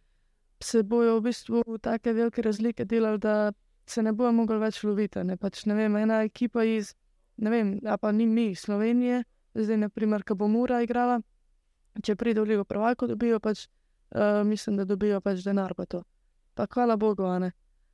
se 0.63 0.83
bojo 0.83 1.17
v 1.19 1.23
bistvu 1.29 1.77
tako 1.81 2.13
velike 2.13 2.41
razlike 2.41 2.85
delali, 2.85 3.17
da 3.17 3.51
se 3.85 4.03
ne 4.03 4.13
bojo 4.13 4.31
mogli 4.31 4.57
več 4.61 4.83
loviti. 4.83 5.23
Ne? 5.23 5.37
Pač, 5.37 5.65
ne 5.65 5.75
vem, 5.75 5.95
ena 5.95 6.21
ekipa 6.27 6.63
iz, 6.63 6.93
ne 7.37 7.49
vem, 7.53 7.75
pa 8.01 8.11
ni 8.11 8.27
mi, 8.27 8.51
Slovenije, 8.55 9.23
zdaj, 9.53 9.77
naprimer, 9.87 10.23
ki 10.23 10.37
bo 10.37 10.47
Mura 10.47 10.81
igrala, 10.83 11.19
če 12.03 12.15
pride 12.15 12.43
v 12.43 12.53
Ligo 12.53 12.65
Prvako, 12.67 13.09
dobijo 13.11 13.39
pač, 13.43 13.65
uh, 14.15 14.41
mislim, 14.47 14.79
da 14.79 14.85
dobijo 14.87 15.21
pač 15.21 15.43
denar 15.45 15.75
pa 15.75 15.85
to. 15.85 16.03
Pa 16.55 16.67
hvala 16.71 16.97
Bogu, 16.99 17.27
ne. 17.39 17.51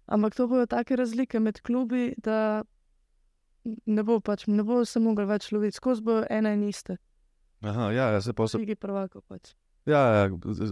Ampak 0.08 0.36
to 0.36 0.48
bojo 0.48 0.68
take 0.70 0.96
razlike 0.96 1.40
med 1.40 1.62
klubi, 1.62 2.14
da 2.24 2.64
ne 3.86 4.04
bo 4.04 4.20
pač, 4.24 4.48
ne 4.48 4.64
bo 4.64 4.84
se 4.86 5.02
mogli 5.04 5.26
več 5.28 5.52
loviti, 5.52 5.76
skozi 5.76 6.04
bo 6.04 6.22
ena 6.30 6.54
in 6.56 6.64
iste. 6.70 6.98
Aha, 7.66 7.92
ja, 7.92 8.12
ja 8.16 8.22
se 8.22 8.36
vse. 8.38 8.60
Ligi 8.62 8.76
Prvako 8.76 9.22
pač. 9.28 9.56
Ja, 9.88 10.00
ja 10.00 10.30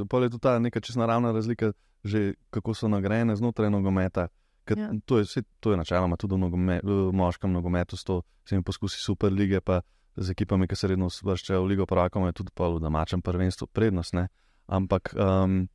pa 0.10 0.20
je 0.20 0.30
tudi 0.30 0.42
ta 0.44 0.60
neka 0.60 0.80
čisto 0.84 1.00
naravna 1.00 1.32
razlika, 1.32 1.72
že 2.04 2.34
kako 2.50 2.74
so 2.74 2.88
nagrajene 2.88 3.36
znotraj 3.36 3.70
nogometa. 3.70 4.28
Ja. 4.70 4.90
To 5.06 5.20
je, 5.20 5.26
je 5.66 5.78
načeloma 5.78 6.18
tudi 6.18 6.36
v, 6.36 6.38
nogome, 6.38 6.80
v 6.84 7.12
moškem 7.14 7.52
nogometu, 7.52 7.98
s 7.98 8.04
temi 8.50 8.64
poskusi 8.64 8.98
super 9.00 9.32
lige, 9.32 9.62
pa 9.62 9.82
z 10.16 10.32
ekipami, 10.32 10.68
ki 10.68 10.76
se 10.76 10.88
redno 10.88 11.08
vrščajo 11.24 11.62
v 11.64 11.70
Ligo 11.70 11.86
Prakom, 11.86 12.26
je 12.26 12.34
tudi 12.34 12.52
v 12.58 12.80
domačem 12.82 13.22
prvenstvu 13.22 13.68
prednost. 13.68 14.14
Ne? 14.14 14.28
Ampak 14.68 15.14
um, 15.14 15.68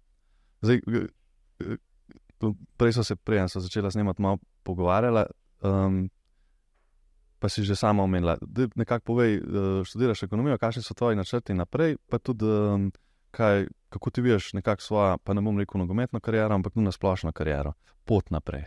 zdaj, 0.63 0.81
prej 2.77 2.97
so 2.97 3.05
se, 3.05 3.17
prej 3.17 3.49
so 3.49 3.61
začela 3.61 3.91
snemati 3.91 4.23
malo 4.23 4.41
pogovarjala. 4.63 5.27
Um, 5.63 6.09
Pa 7.41 7.49
si 7.49 7.65
že 7.65 7.73
sama 7.73 8.05
omenila, 8.05 8.37
nekako 8.77 9.17
povej, 9.17 9.41
uh, 9.41 9.81
študiraš 9.81 10.29
ekonomijo, 10.29 10.59
kakšni 10.61 10.85
so 10.85 10.93
tvoji 10.93 11.17
načrti 11.17 11.57
naprej, 11.57 11.97
pa 12.05 12.21
tudi 12.21 12.45
um, 12.45 12.91
kaj, 13.31 13.67
kako 13.89 14.11
ti 14.11 14.21
vidiš 14.21 14.53
nekako 14.53 14.83
svojo, 14.83 15.19
pa 15.19 15.35
ne 15.35 15.43
bom 15.43 15.59
rekel 15.59 15.81
nogometno 15.81 16.21
kariero, 16.21 16.55
ampak 16.55 16.73
tudi 16.73 16.85
na 16.85 16.93
splošno 16.93 17.33
kariero, 17.33 17.73
pot 18.05 18.31
naprej. 18.31 18.67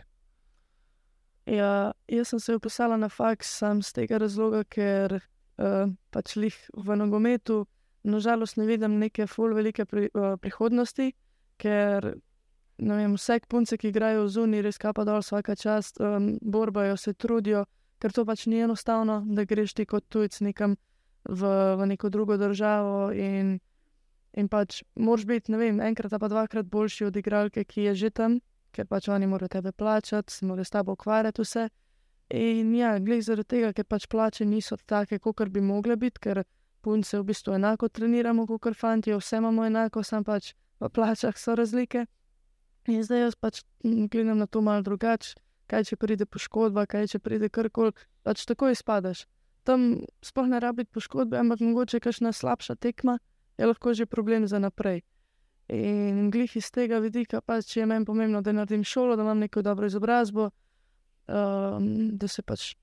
Ja, 1.46 1.92
jaz 2.08 2.28
sem 2.28 2.40
se 2.40 2.54
upisala 2.56 2.96
na 2.96 3.08
faks 3.08 3.50
sam 3.58 3.82
z 3.82 3.92
tega 3.92 4.18
razloga, 4.18 4.64
ker 4.64 5.18
uh, 5.18 5.90
pač 6.10 6.36
lih 6.40 6.56
v 6.72 6.96
nogometu, 6.96 7.66
nažalost, 8.04 8.56
ne 8.56 8.66
vidim 8.66 8.98
neke 8.98 9.26
full 9.26 9.52
velike 9.56 9.84
pri, 9.84 10.08
uh, 10.14 10.36
prihodnosti, 10.40 11.12
ker 11.60 12.14
vem, 12.78 13.14
vse 13.14 13.38
punce, 13.48 13.76
ki 13.76 13.92
igrajo 13.92 14.26
zuni, 14.28 14.62
res 14.64 14.80
kapa 14.80 15.04
dol 15.04 15.20
vsaka 15.20 15.56
čast, 15.56 16.00
um, 16.00 16.34
borbajo, 16.40 16.96
se 16.96 17.12
trudijo, 17.12 17.66
ker 18.00 18.12
to 18.12 18.24
pač 18.24 18.46
ni 18.46 18.64
enostavno, 18.64 19.20
da 19.26 19.44
greš 19.44 19.74
ti 19.74 19.86
kot 19.86 20.08
tujec 20.08 20.40
nekam 20.40 20.76
v, 21.28 21.52
v 21.76 21.86
neko 21.92 22.08
drugo 22.08 22.36
državo 22.40 23.12
in 23.12 23.58
In 24.34 24.48
pač 24.50 24.82
moraš 24.98 25.26
biti, 25.30 25.52
ne 25.54 25.58
vem, 25.60 25.78
enkrat 25.80 26.16
pa 26.18 26.28
dvakrat 26.28 26.66
boljši 26.66 27.06
od 27.06 27.16
igralke, 27.16 27.64
ki 27.64 27.86
je 27.88 27.94
že 27.94 28.10
tam, 28.10 28.40
ker 28.74 28.86
pač 28.90 29.08
oni 29.08 29.28
morajo 29.30 29.48
tebe 29.48 29.72
plačati, 29.72 30.32
se 30.32 30.46
morajo 30.46 30.64
s 30.64 30.74
tabo 30.74 30.96
ukvarjati 30.98 31.42
vse. 31.42 31.68
In 32.34 32.74
ja, 32.74 32.96
glej 32.98 33.22
zaradi 33.28 33.48
tega, 33.54 33.70
ker 33.76 33.86
pač 33.86 34.08
plače 34.10 34.44
niso 34.44 34.76
take, 34.86 35.20
kot 35.22 35.48
bi 35.54 35.60
mogle 35.60 35.96
biti, 35.96 36.18
ker 36.18 36.42
punce 36.82 37.18
v 37.18 37.28
bistvu 37.30 37.54
enako 37.54 37.88
treniramo, 37.88 38.46
kot 38.46 38.74
fanti, 38.76 39.14
vse 39.14 39.38
imamo 39.38 39.66
enako, 39.68 40.02
samo 40.02 40.26
pač 40.26 40.54
v 40.80 40.90
plačah 40.90 41.38
so 41.38 41.54
razlike. 41.54 42.06
In 42.90 43.04
zdaj 43.06 43.20
jaz 43.20 43.36
pač 43.38 43.62
gledam 43.84 44.42
na 44.42 44.46
to 44.46 44.60
malo 44.60 44.82
drugače, 44.82 45.38
kaj 45.70 45.86
če 45.88 45.96
pride 45.96 46.26
poškodba, 46.26 46.88
kaj 46.90 47.14
če 47.14 47.22
pride 47.22 47.48
karkoli, 47.48 47.94
pač 48.26 48.44
tako 48.50 48.72
izpadaš. 48.74 49.24
Tam 49.64 50.02
sploh 50.20 50.50
ne 50.50 50.60
rabi 50.60 50.84
poškodbe, 50.84 51.38
ampak 51.40 51.62
mogoče 51.64 52.02
kakšna 52.04 52.34
slabša 52.36 52.76
tekma 52.76 53.16
je 53.58 53.66
lahko 53.66 53.94
že 53.94 54.06
problem 54.06 54.46
za 54.46 54.58
naprej. 54.58 55.02
In 55.68 56.30
glih 56.30 56.56
iz 56.56 56.70
tega 56.70 56.98
vidika, 57.00 57.40
pač, 57.40 57.76
je 57.76 57.86
meni 57.86 58.04
pomembno, 58.04 58.42
da 58.42 58.52
naredim 58.52 58.84
šolo, 58.84 59.16
da 59.16 59.22
imam 59.22 59.38
neko 59.38 59.62
dobro 59.62 59.86
izobrazbo, 59.86 60.50
um, 61.26 62.18
da 62.18 62.28
se 62.28 62.42
pač 62.42 62.74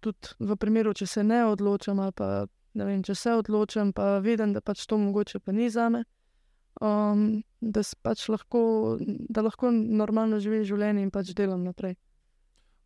tudi 0.00 0.36
v 0.38 0.56
primeru, 0.56 0.94
če 0.94 1.06
se 1.06 1.24
ne 1.24 1.44
odločam, 1.46 1.98
ali 1.98 2.12
pa 2.12 2.46
ne 2.74 2.86
vem, 2.86 3.02
če 3.02 3.14
se 3.14 3.34
odločam, 3.34 3.92
pa 3.92 4.18
vidim, 4.22 4.54
da 4.54 4.60
pač 4.60 4.86
to 4.86 4.98
mogoče 4.98 5.40
pa 5.40 5.52
ni 5.52 5.70
za 5.70 5.88
me. 5.90 6.04
Um, 6.80 7.42
da, 7.60 7.82
pač 8.02 8.28
lahko, 8.30 8.96
da 9.28 9.42
lahko 9.42 9.72
normalno 9.74 10.38
živim 10.40 10.62
življenje 10.64 11.02
in 11.02 11.10
pač 11.10 11.34
delam 11.36 11.66
naprej. 11.66 11.96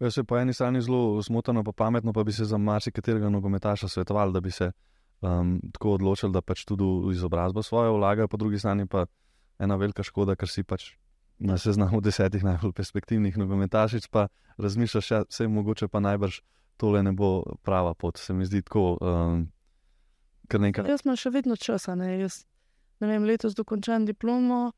Jaz 0.02 0.16
se 0.16 0.24
po 0.26 0.38
eni 0.40 0.52
strani 0.56 0.80
zelo 0.82 1.22
smotano, 1.22 1.62
pa 1.64 1.72
pametno, 1.72 2.12
pa 2.12 2.24
bi 2.24 2.32
se 2.32 2.48
za 2.48 2.58
marsikaterega 2.58 3.28
nogometaša 3.30 3.88
svetoval, 3.88 4.32
da 4.32 4.40
bi 4.40 4.50
se 4.50 4.72
um, 5.20 5.60
tako 5.72 5.94
odločili, 5.98 6.32
da 6.32 6.42
pač 6.42 6.64
tudi 6.64 6.84
v 6.84 7.12
izobrazbo 7.14 7.62
svojo 7.62 7.96
vlagajo, 7.98 8.28
po 8.28 8.40
drugi 8.40 8.58
strani 8.58 8.86
pa 8.86 9.06
ena 9.58 9.76
velika 9.76 10.02
škoda, 10.02 10.36
ker 10.36 10.50
si 10.50 10.64
pač 10.64 10.94
na 11.38 11.58
seznamu 11.58 12.00
desetih 12.00 12.44
najbolj 12.44 12.72
perspektivnih 12.72 13.36
nogometašic, 13.38 14.06
pa 14.06 14.28
razmišljaš, 14.58 15.08
da 15.08 15.16
ja, 15.16 15.24
se 15.28 15.48
mogoče 15.48 15.88
pa 15.88 16.00
najbrž 16.00 16.40
tole 16.76 17.02
ne 17.02 17.12
bo 17.12 17.42
prava 17.62 17.94
pot. 17.94 18.18
Se 18.18 18.34
mi 18.34 18.46
zdi 18.46 18.62
tako. 18.62 18.98
Um, 19.00 19.50
nekaj... 20.60 20.88
Jaz 20.90 21.04
imam 21.04 21.18
še 21.18 21.30
vedno 21.34 21.56
časa, 21.56 21.94
ne, 21.98 22.14
jaz, 22.20 22.44
ne 23.02 23.10
vem, 23.10 23.26
letos 23.26 23.54
dokončam 23.54 24.06
diplomo. 24.06 24.72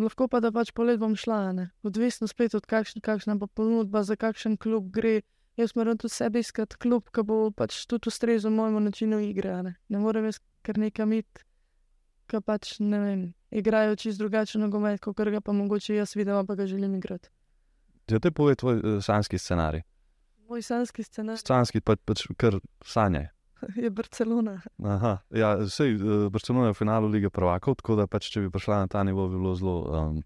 Lahko 0.00 0.24
pa 0.28 0.40
da 0.40 0.48
pač 0.52 0.70
polet 0.72 0.96
bom 1.00 1.12
šla, 1.18 1.52
ne? 1.52 1.68
odvisno 1.84 2.24
spet 2.28 2.54
od 2.56 2.64
kakšne, 2.64 3.02
kakšna 3.04 3.36
bo 3.36 3.46
ponudba, 3.46 4.00
za 4.08 4.16
kakšen 4.16 4.56
klub 4.56 4.88
gre. 4.88 5.20
Jaz 5.62 5.76
moram 5.78 5.98
tudi 5.98 6.14
sebi 6.14 6.42
iskati 6.42 6.78
klub, 6.82 7.06
ki 7.14 7.22
bo 7.26 7.36
pač 7.54 7.84
tudi 7.86 8.10
ustrezal 8.10 8.50
mojemu 8.50 8.80
načinu 8.88 9.20
igre. 9.22 9.54
Ne, 9.62 9.74
ne 9.88 10.00
morem 10.02 10.26
jaz 10.26 10.40
kar 10.66 10.80
nekam 10.82 11.12
iti, 11.14 11.44
ki 12.26 12.40
pač 12.42 12.74
ne 12.82 12.98
vem, 13.02 13.22
igrajo 13.54 13.94
čisto 14.00 14.24
drugačen 14.24 14.64
nogomet, 14.64 15.00
kot 15.04 15.16
ga 15.16 15.40
pa 15.40 15.54
mogoče 15.54 15.94
jaz 16.00 16.16
vidim, 16.18 16.40
pa 16.46 16.58
ga 16.58 16.66
želim 16.66 16.96
igrati. 16.98 17.30
Če 18.10 18.18
te 18.18 18.32
pove 18.34 18.56
tvoj 18.58 18.80
uh, 18.80 18.98
sanski 19.04 19.38
scenarij. 19.38 19.84
Moj 20.50 20.64
sanski 20.66 21.04
scenarij. 21.06 21.44
Sanski 21.46 21.80
pa 21.80 21.94
pač 21.96 22.26
kar 22.36 22.58
sanje. 22.84 23.28
je 23.82 23.90
Barcelona. 23.90 24.60
Aha, 24.84 25.18
ja, 25.30 25.52
sej, 25.68 25.94
uh, 25.94 26.26
Barcelona 26.32 26.70
je 26.70 26.74
v 26.74 26.78
finalu 26.78 27.08
lige 27.08 27.30
prvakov, 27.30 27.78
tako 27.80 27.96
da 28.00 28.08
pač, 28.10 28.30
če 28.32 28.46
bi 28.46 28.50
prišla 28.50 28.82
na 28.82 28.90
ta 28.90 29.04
nivo, 29.06 29.28
bi 29.30 29.38
bilo 29.38 29.54
zelo 29.58 29.76
um, 29.86 30.18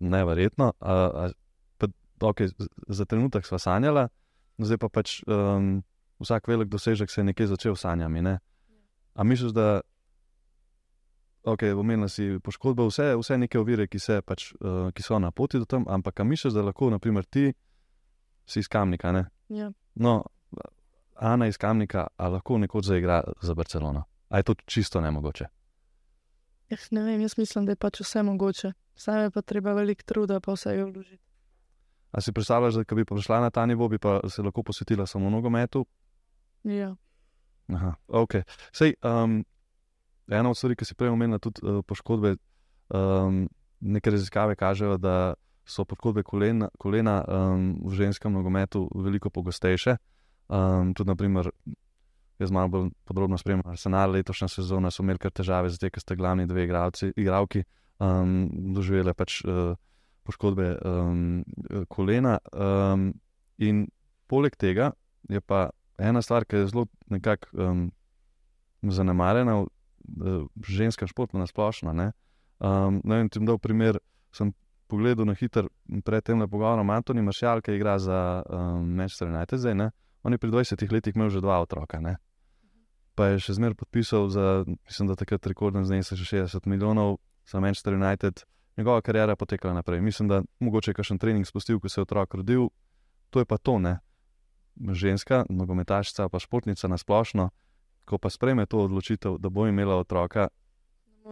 neverjetno. 0.00 0.72
Uh, 0.80 1.34
pa, 1.78 1.90
okay, 2.30 2.50
za 2.88 3.04
trenutek 3.04 3.46
sva 3.46 3.60
sanjala, 3.62 4.08
zdaj 4.58 4.78
pa 4.78 4.88
pač 4.88 5.20
um, 5.26 5.82
vsak 6.20 6.48
velik 6.48 6.68
dosežek 6.68 7.10
se 7.10 7.20
je 7.20 7.24
nekje 7.24 7.46
začel 7.46 7.76
s 7.76 7.86
sanjami. 7.86 8.22
Ne? 8.22 8.38
A 9.14 9.24
misliš, 9.24 9.52
da 9.52 9.80
okay, 11.44 11.72
omenila 11.74 12.08
si 12.08 12.38
poškodbe, 12.44 12.86
vse, 12.86 13.14
vse 13.18 13.38
neke 13.38 13.58
ovire, 13.58 13.86
ki, 13.86 13.98
se, 13.98 14.20
pač, 14.22 14.52
uh, 14.60 14.90
ki 14.94 15.02
so 15.02 15.18
na 15.18 15.30
poti 15.30 15.58
do 15.58 15.64
tam, 15.64 15.86
ampak 15.88 16.24
misliš, 16.24 16.54
da 16.54 16.62
lahko, 16.62 16.90
naprimer, 16.90 17.24
ti 17.24 17.52
si 18.46 18.60
iz 18.60 18.68
kamnika? 18.68 19.14
Ja. 19.48 19.72
No, 19.94 20.22
Ana 21.18 21.46
iz 21.46 21.56
Kamnika, 21.58 22.06
ali 22.16 22.32
lahko 22.32 22.58
nekoč 22.58 22.84
zaigra 22.84 23.22
za 23.42 23.54
Barcelono? 23.54 24.04
Ali 24.28 24.38
je 24.38 24.42
to 24.42 24.54
čisto 24.66 25.00
nemogoče? 25.00 25.44
Eh, 26.70 26.76
ne 26.90 27.02
vem, 27.02 27.20
jaz 27.20 27.38
mislim, 27.38 27.66
da 27.66 27.72
je 27.72 27.76
pač 27.76 28.00
vse 28.00 28.22
mogoče. 28.22 28.72
Sam 28.94 29.18
je 29.18 29.30
pa 29.30 29.42
treba 29.42 29.72
veliko 29.72 30.02
truda, 30.06 30.40
pa 30.40 30.52
vse 30.52 30.70
je 30.70 30.84
vložiti. 30.84 31.27
A 32.12 32.20
si 32.20 32.32
predstavljaš, 32.32 32.74
da 32.74 32.94
bi 32.94 33.04
prišla 33.04 33.40
na 33.40 33.50
ta 33.50 33.66
nivo, 33.66 33.88
bi 33.88 33.98
pa 33.98 34.20
se 34.28 34.42
lahko 34.42 34.62
posvetila 34.62 35.06
samo 35.06 35.30
nogometu? 35.30 35.86
Ja. 36.64 36.94
Aha, 37.68 37.94
ok. 38.08 38.40
Sej, 38.72 38.94
um, 39.04 39.44
ena 40.28 40.50
od 40.50 40.56
stvari, 40.56 40.76
ki 40.76 40.88
si 40.88 40.96
prej 40.96 41.12
omenila, 41.12 41.38
tudi 41.38 41.60
uh, 41.62 41.82
poškodbe. 41.84 42.36
Um, 42.88 43.48
neke 43.80 44.10
raziskave 44.10 44.56
kažejo, 44.56 44.96
da 44.98 45.34
so 45.68 45.84
poškodbe 45.84 46.22
kolena, 46.22 46.68
kolena 46.78 47.20
um, 47.28 47.74
v 47.84 47.94
ženskem 47.94 48.32
nogometu 48.32 48.88
veliko 48.94 49.30
pogostejše. 49.30 49.96
Um, 50.48 50.94
tudi, 50.94 51.08
naprimer, 51.08 51.50
jaz 52.38 52.50
malo 52.50 52.68
bolj 52.68 52.88
podrobno 53.04 53.38
spremljam 53.38 53.68
arsenal 53.68 54.10
letošnje 54.16 54.48
sezone, 54.48 54.90
so 54.90 55.04
imeli 55.04 55.20
kar 55.20 55.34
težave, 55.34 55.70
zdaj, 55.70 55.92
ker 55.92 56.02
ste 56.02 56.16
glavni 56.16 56.46
dve 56.48 56.64
igralci, 56.64 57.12
igravki, 57.16 57.64
um, 58.00 58.48
doživeli 58.74 59.14
pač 59.14 59.42
uh, 59.44 59.76
poškodbe 60.28 60.68
um, 60.84 61.24
kolena. 61.88 62.36
Um, 62.52 63.10
in 63.58 63.86
poleg 64.28 64.54
tega 64.60 64.92
je 65.32 65.40
pa 65.40 65.70
ena 65.98 66.22
stvar, 66.22 66.44
ki 66.44 66.62
je 66.62 66.70
zelo 66.70 66.86
nekako 67.08 67.48
um, 67.56 67.84
zanemarjena 68.84 69.62
uh, 69.64 70.46
ženskem 70.68 71.08
športu, 71.08 71.40
na 71.40 71.48
splošno. 71.48 71.96
Ne 71.96 72.12
um, 72.60 73.00
vem, 73.04 73.28
če 73.30 73.42
bom 73.42 73.52
dal 73.52 73.60
primer. 73.62 73.98
Sem 74.34 74.52
pogledal 74.88 75.28
na 75.28 75.34
hiter, 75.36 75.68
predtem 76.04 76.40
le 76.42 76.48
pogovorom 76.48 76.90
Antoni 76.92 77.22
Maršal, 77.24 77.62
ki 77.64 77.76
igra 77.76 77.98
za 78.00 78.42
um, 78.44 78.88
Manchester 78.98 79.28
United 79.28 79.60
zdaj. 79.60 79.90
On 80.26 80.34
je 80.34 80.40
pri 80.40 80.50
20 80.50 80.92
letih 80.92 81.16
imel 81.16 81.30
že 81.30 81.42
dva 81.44 81.60
otroka. 81.62 82.00
Ne? 82.00 82.16
Pa 83.16 83.32
je 83.32 83.42
še 83.42 83.58
zmeraj 83.58 83.78
podpisal 83.78 84.28
za, 84.32 84.64
mislim, 84.66 85.10
da 85.10 85.18
takrat 85.18 85.46
rekordno 85.46 85.84
znesek 85.84 86.18
60 86.18 86.68
milijonov 86.70 87.18
za 87.48 87.60
Manchester 87.60 87.96
United, 87.96 88.44
njegova 88.78 89.00
karijera 89.00 89.32
je 89.32 89.36
potekala 89.36 89.74
naprej. 89.74 90.00
Mislim, 90.00 90.28
da 90.28 90.42
mogoče 90.58 90.90
je 90.90 90.94
kakšen 90.94 91.18
trening 91.18 91.46
spustil, 91.46 91.80
ko 91.80 91.88
se 91.88 92.00
je 92.00 92.02
otrok 92.02 92.34
rodil, 92.34 92.68
to 93.30 93.38
je 93.38 93.44
pa 93.44 93.58
to, 93.58 93.78
ne. 93.78 93.98
Ženska, 94.92 95.44
nogometašica, 95.50 96.28
pa 96.28 96.38
športnica 96.38 96.88
na 96.88 96.98
splošno, 96.98 97.50
ko 98.04 98.18
pa 98.18 98.30
sprejme 98.30 98.66
to 98.66 98.78
odločitev, 98.78 99.38
da 99.38 99.48
bo 99.48 99.66
imela 99.66 99.96
otroka, 99.96 100.48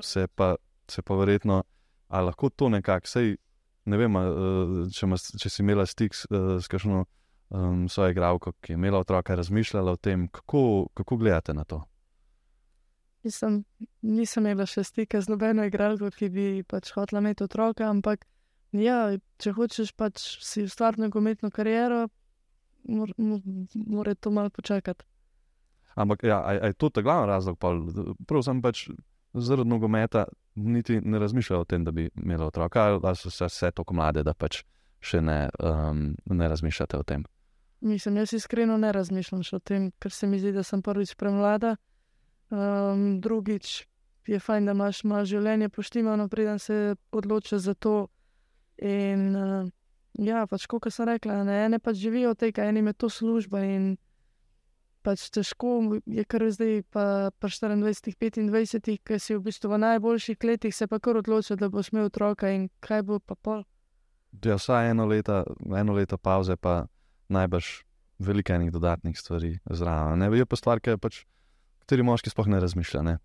se 0.02 0.26
pa, 0.34 0.56
se 0.88 1.02
pa 1.02 1.14
verjetno, 1.14 1.62
ali 2.08 2.26
lahko 2.26 2.50
to 2.50 2.68
nekako, 2.68 3.06
sej 3.06 3.36
ne 3.86 3.96
vem, 3.96 4.18
če, 4.92 5.06
če 5.38 5.50
si 5.50 5.62
imela 5.62 5.86
stik 5.86 6.14
s, 6.14 6.26
s 6.30 6.68
kakšno 6.68 7.04
um, 7.48 7.88
svojo 7.88 8.10
igralko, 8.10 8.52
ki 8.60 8.72
je 8.72 8.80
imela 8.80 8.98
otroka, 8.98 9.34
razmišljala 9.34 9.92
o 9.92 9.96
tem, 9.96 10.26
kako, 10.28 10.88
kako 10.94 11.16
gledate 11.16 11.54
na 11.54 11.64
to. 11.64 11.84
Nisem, 13.26 13.64
nisem 14.06 14.46
imela 14.46 14.66
še 14.70 14.84
stika 14.86 15.18
z 15.20 15.32
nobeno 15.32 15.64
igralko, 15.66 16.12
ki 16.14 16.28
bi 16.30 16.46
pač 16.68 16.92
hotela 16.94 17.22
imeti 17.24 17.42
otroka, 17.42 17.88
ampak 17.90 18.22
ja, 18.70 19.16
če 19.42 19.52
hočeš 19.56 19.92
pač 19.98 20.22
si 20.46 20.66
ustvariti 20.66 21.02
nogometno 21.02 21.50
kariero, 21.50 22.06
mora 22.86 23.12
mor, 23.18 24.14
to 24.14 24.30
malo 24.30 24.50
počakati. 24.54 25.04
Ampak 25.96 26.22
ja, 26.28 26.38
je 26.52 26.72
to 26.78 26.90
ta 26.92 27.02
glavni 27.02 27.32
razlog? 27.32 27.58
Prav 28.28 28.42
sem 28.44 28.62
pač 28.62 28.86
zaradi 29.34 29.68
nogometa 29.68 30.26
niti 30.54 31.00
ne 31.00 31.18
razmišljal 31.18 31.60
o 31.60 31.64
tem, 31.64 31.84
da 31.84 31.90
bi 31.90 32.10
imela 32.14 32.46
otroka, 32.46 32.84
ali 33.02 33.16
so 33.16 33.30
se 33.30 33.44
vse 33.44 33.70
tako 33.70 33.94
mlade, 33.94 34.22
da 34.22 34.34
pač 34.34 34.62
še 35.00 35.20
ne, 35.20 35.48
um, 35.60 36.14
ne 36.26 36.48
razmišljate 36.48 36.96
o 36.96 37.02
tem. 37.02 37.24
Mislim, 37.80 38.16
jaz 38.16 38.32
iskreno 38.32 38.76
ne 38.76 38.92
razmišljam 38.92 39.42
o 39.52 39.58
tem, 39.58 39.90
ker 39.98 40.12
se 40.12 40.26
mi 40.26 40.38
zdi, 40.40 40.52
da 40.52 40.62
sem 40.62 40.82
prvič 40.82 41.14
premlada. 41.14 41.76
Um, 42.50 43.20
drugič 43.20 43.86
je 44.26 44.38
fajn, 44.40 44.66
da 44.66 44.74
imaš 44.74 45.02
malo 45.04 45.24
življenje 45.26 45.68
poštimano, 45.68 46.28
preden 46.28 46.58
se 46.58 46.94
odločiš 47.10 47.58
za 47.58 47.74
to. 47.74 48.06
In 48.82 49.36
uh, 49.36 49.68
ja, 50.18 50.46
pač 50.46 50.66
kot 50.70 50.88
sem 50.92 51.08
rekla, 51.08 51.42
ne, 51.46 51.60
ene 51.66 51.78
pač 51.82 51.98
živijo 52.02 52.34
od 52.34 52.42
tega, 52.42 52.66
enim 52.70 52.86
je 52.90 52.94
to 53.02 53.10
služba. 53.10 53.62
In 53.64 53.94
pač 55.06 55.28
težko 55.30 56.00
je, 56.06 56.24
kar 56.26 56.42
zdaj, 56.50 56.82
pa, 56.90 57.30
pa 57.38 57.50
24, 57.50 58.50
25, 58.50 58.98
ki 59.06 59.18
si 59.22 59.36
v 59.36 59.42
bistvu 59.46 59.70
v 59.70 59.80
najboljših 59.84 60.46
letih, 60.46 60.74
se 60.74 60.90
pa 60.90 60.98
kar 60.98 61.20
odločiš, 61.22 61.58
da 61.60 61.70
boš 61.70 61.92
imel 61.94 62.10
otroka 62.10 62.50
in 62.50 62.68
kaj 62.82 63.06
bo 63.06 63.20
pa 63.22 63.38
pol. 63.38 63.62
Ja, 64.44 64.58
vsaj 64.58 64.90
eno 64.90 65.06
leto, 65.06 65.44
eno 65.70 65.94
leto 65.96 66.18
pauze, 66.18 66.58
pa 66.58 66.84
najbrž 67.32 67.86
veliko 68.18 68.52
enih 68.52 68.72
dodatnih 68.74 69.16
stvari 69.18 69.56
zraven. 69.70 70.18
Ne, 70.20 70.30
je 70.36 70.46
pa 70.46 70.58
stvar, 70.58 70.82
ki 70.82 70.94
je 70.94 70.98
pač, 71.00 71.22
kateri 71.86 72.02
moški 72.02 72.32
sploh 72.34 72.50
ne 72.50 72.58
razmišlja. 72.60 73.02
Ne? 73.06 73.18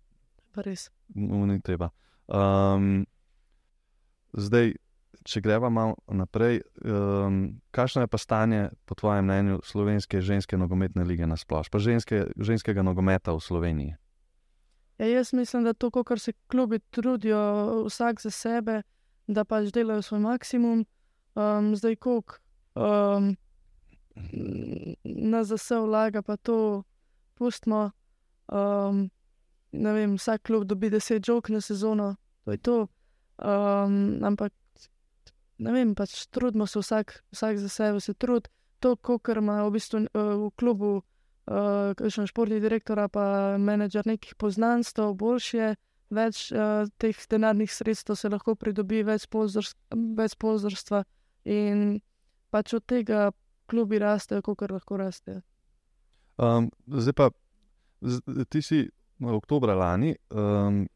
Res. 0.62 0.86
Ni 1.18 1.58
treba. 1.66 1.90
Um, 2.30 3.02
zdaj, 4.38 4.76
če 5.26 5.42
greva 5.42 5.70
malo 5.70 5.96
naprej, 6.06 6.60
um, 6.86 7.58
kakšno 7.74 8.04
je 8.04 8.10
pa 8.10 8.20
stanje, 8.22 8.60
po 8.86 8.94
tvojem 8.94 9.26
mnenju, 9.26 9.58
slovenske 9.66 10.22
ženske 10.22 10.58
nogometne 10.58 11.04
lige 11.04 11.26
na 11.26 11.36
splošno, 11.36 11.74
pa 11.74 11.82
ženske, 11.82 12.24
ženskega 12.38 12.84
nogometa 12.86 13.34
v 13.34 13.42
Sloveniji? 13.42 13.96
Ja, 15.02 15.08
jaz 15.10 15.32
mislim, 15.34 15.64
da 15.66 15.74
to, 15.74 15.90
kar 15.90 16.20
se 16.22 16.32
klubi 16.46 16.78
trudijo, 16.78 17.84
vsak 17.88 18.22
za 18.22 18.30
sebe, 18.30 18.82
da 19.26 19.44
pač 19.44 19.72
delajo 19.74 20.02
svoj 20.06 20.22
maksimum. 20.22 20.84
Um, 21.34 21.72
zdaj, 21.74 21.96
koliko 21.96 22.38
um, 22.78 23.32
na 25.02 25.42
zase 25.48 25.80
vlaga, 25.82 26.22
pa 26.22 26.36
to 26.36 26.84
pustimo. 27.34 27.90
Um, 28.52 29.06
vem, 29.72 30.16
vsak 30.20 30.42
klub 30.42 30.66
dobi 30.68 30.90
10 30.92 31.24
žog 31.24 31.48
na 31.50 31.60
sezono, 31.60 32.16
to 32.44 32.52
je 32.52 32.58
to. 32.58 32.76
Um, 33.38 34.20
ampak 34.24 34.52
ne 35.58 35.72
vem, 35.72 35.94
pač 35.94 36.26
trudimo 36.30 36.66
se 36.66 36.82
vsak, 36.82 37.22
vsak 37.32 37.58
za 37.58 37.68
sebe, 37.68 38.00
se 38.00 38.14
trud. 38.14 38.48
To, 38.82 38.96
kar 38.96 39.38
ima 39.38 39.62
v, 39.62 39.70
bistvu, 39.78 40.04
uh, 40.10 40.34
v 40.46 40.50
klubu, 40.58 40.92
uh, 41.46 42.08
še 42.10 42.26
športni 42.28 42.60
direktor, 42.60 42.98
pa 43.08 43.56
menedžer 43.58 44.06
nekih 44.10 44.34
poznanstv, 44.36 45.14
boljše. 45.16 45.74
Več 46.12 46.50
uh, 46.52 46.84
teh 47.00 47.16
denarnih 47.30 47.70
sredstev 47.72 48.18
se 48.20 48.28
lahko 48.28 48.52
pridobi, 48.58 49.00
več 49.06 49.24
pozorstva, 49.30 51.04
in 51.48 52.02
pač 52.52 52.74
od 52.76 52.84
tega 52.84 53.30
klubi 53.70 54.02
rastejo, 54.02 54.42
kot 54.44 54.68
lahko 54.68 54.98
rastejo. 55.00 55.40
Um, 56.36 56.68
zdaj 56.90 57.16
pa, 57.16 57.30
ti 58.48 58.62
si 58.62 58.82
v 59.20 59.34
oktobru 59.34 59.74
lani 59.78 60.16
um, 60.30 60.86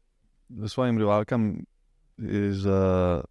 svojim 0.67 0.97
rivalkam 0.97 1.63
iz, 2.17 2.65
uh, 2.65 3.23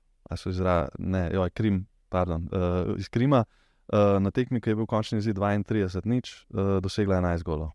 izra, 0.47 0.89
ne, 0.99 1.31
joj, 1.33 1.51
Krim, 1.51 1.87
pardon, 2.09 2.49
uh, 2.53 2.95
iz 2.99 3.09
Krima 3.09 3.45
uh, 3.45 4.23
na 4.23 4.31
tekmi, 4.31 4.61
ki 4.61 4.71
je 4.71 4.77
bil 4.77 4.87
končni 4.87 5.21
zid 5.21 5.37
32, 5.39 6.05
nič, 6.05 6.47
uh, 6.51 6.79
dosegla 6.83 7.21
11 7.21 7.45
golov. 7.45 7.73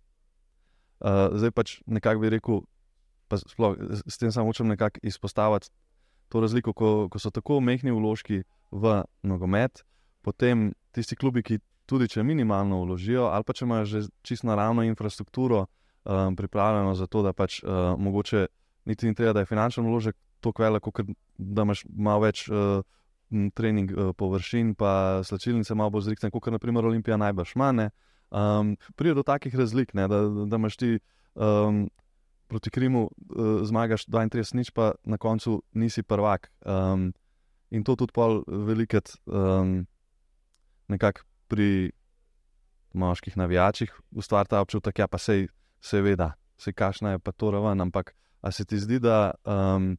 Uh, 1.02 1.34
zdaj 1.38 1.52
pač 1.52 1.78
nekako 1.86 2.22
bi 2.22 2.30
rekel, 2.30 2.62
pa 3.28 3.38
sploh, 3.42 3.78
s 4.06 4.18
tem 4.22 4.32
samo 4.32 4.50
hočem 4.50 4.70
nekako 4.70 5.02
izpostaviti 5.04 5.72
to 6.32 6.40
razliko, 6.40 6.74
ko, 6.74 7.10
ko 7.12 7.20
so 7.20 7.30
tako 7.30 7.60
mehki 7.60 7.92
vložki 7.92 8.44
v 8.72 9.04
nogomet, 9.28 9.84
potem 10.24 10.72
tisti 10.96 11.18
klubi, 11.20 11.44
ki 11.44 11.60
tudi 11.90 12.08
če 12.08 12.24
minimalno 12.24 12.80
vložijo, 12.86 13.28
ali 13.28 13.44
pa 13.44 13.54
če 13.54 13.66
imajo 13.66 13.86
že 13.86 14.02
čisto 14.24 14.48
naravno 14.48 14.86
infrastrukturo 14.88 15.66
um, 16.04 16.36
pripravljeno 16.36 16.96
za 16.96 17.08
to, 17.08 17.22
da 17.22 17.34
pač 17.34 17.64
uh, 17.64 17.70
mogoče 17.98 18.48
niti 18.86 19.08
ni 19.08 19.16
treba, 19.16 19.34
da 19.34 19.40
je 19.40 19.50
finančni 19.50 19.84
vložek 19.84 20.18
tako 20.42 20.64
velik, 20.64 20.82
kot 20.82 21.06
da 21.38 21.68
imaš 21.68 21.86
malo 21.90 22.28
več. 22.28 22.48
Uh, 22.50 22.82
Trening 23.32 23.88
uh, 23.96 24.10
površin, 24.12 24.74
pa 24.76 25.22
slačilnice 25.24 25.72
malo 25.80 25.94
bolj 25.96 26.10
zrikne, 26.10 26.28
kot 26.36 26.50
naprimer 26.52 26.84
Olimpija 26.84 27.16
najbrž 27.16 27.54
manj. 27.56 27.86
Um, 28.28 28.74
Pride 29.00 29.16
do 29.16 29.24
takih 29.24 29.56
razlik, 29.56 29.94
ne, 29.96 30.04
da, 30.12 30.20
da 30.52 30.60
imaš 30.60 30.76
ti 30.76 30.90
um, 31.36 31.86
proti 32.52 32.70
Krimu 32.70 33.06
uh, 33.08 33.64
zmagaš 33.64 34.04
32, 34.12 34.56
nič 34.60 34.74
pa 34.76 34.92
na 35.04 35.16
koncu 35.18 35.62
nisi 35.72 36.04
prvak. 36.04 36.52
Um, 36.68 37.14
in 37.72 37.88
to 37.88 37.96
tudi 37.96 38.12
pol 38.12 38.44
veliket 38.48 39.16
um, 39.26 39.88
nekako 40.92 41.24
pri 41.48 41.92
moških 42.92 43.38
navijačih 43.38 43.92
ustvari 44.12 44.52
ta 44.52 44.60
občutek, 44.60 45.00
ja 45.00 45.08
pa 45.08 45.18
sej, 45.18 45.48
seveda, 45.82 46.34
se 46.58 46.74
kašna 46.74 47.12
je 47.12 47.20
pa 47.20 47.32
to 47.32 47.52
raven, 47.52 47.82
ampak 47.82 48.16
a 48.42 48.52
se 48.52 48.66
ti 48.66 48.80
zdi, 48.80 49.00
da 49.00 49.32
um, 49.46 49.98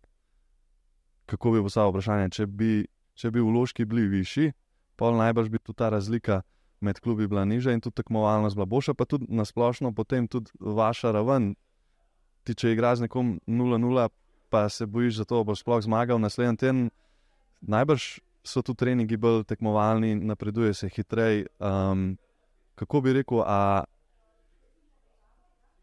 kako 1.27 1.51
bi 1.51 1.63
postavil 1.63 1.91
vprašanje, 1.91 2.31
če 2.31 2.47
bi, 2.47 2.87
če 3.15 3.31
bi 3.31 3.41
vložki 3.41 3.85
bili 3.85 4.07
višji, 4.09 4.53
pol 4.97 5.17
najbrž 5.19 5.51
bi 5.51 5.59
tu 5.59 5.73
ta 5.73 5.91
razlika. 5.91 6.43
Med 6.83 6.99
klubi 6.99 7.29
bila 7.31 7.45
nižja 7.47 7.71
in 7.77 7.81
tudi 7.81 7.95
tekmovalnost 8.01 8.57
bila 8.59 8.67
boljša, 8.67 8.95
pa 8.99 9.05
tudi 9.07 9.29
na 9.31 9.45
splošno, 9.47 9.93
potem 9.95 10.27
tudi 10.27 10.51
vaša 10.59 11.13
raven 11.15 11.53
ti 12.43 12.55
če 12.59 12.73
igraš 12.75 12.99
z 12.99 13.07
nekom 13.07 13.37
0-0, 13.47 14.09
pa 14.51 14.67
se 14.69 14.87
bojiš, 14.87 15.23
da 15.23 15.29
to 15.31 15.45
bo 15.47 15.55
sploh 15.57 15.81
zmagal 15.85 16.21
naslednji 16.21 16.59
teden. 16.59 16.81
Najbrž 17.63 18.19
so 18.45 18.63
tu 18.67 18.75
treningi 18.75 19.17
bolj 19.17 19.45
tekmovalni, 19.47 20.17
napreduje 20.19 20.75
se 20.75 20.91
hitreje. 20.91 21.47
Um, 21.63 22.17
kako 22.75 23.01
bi 23.01 23.15
rekel, 23.15 23.45
a, 23.47 23.85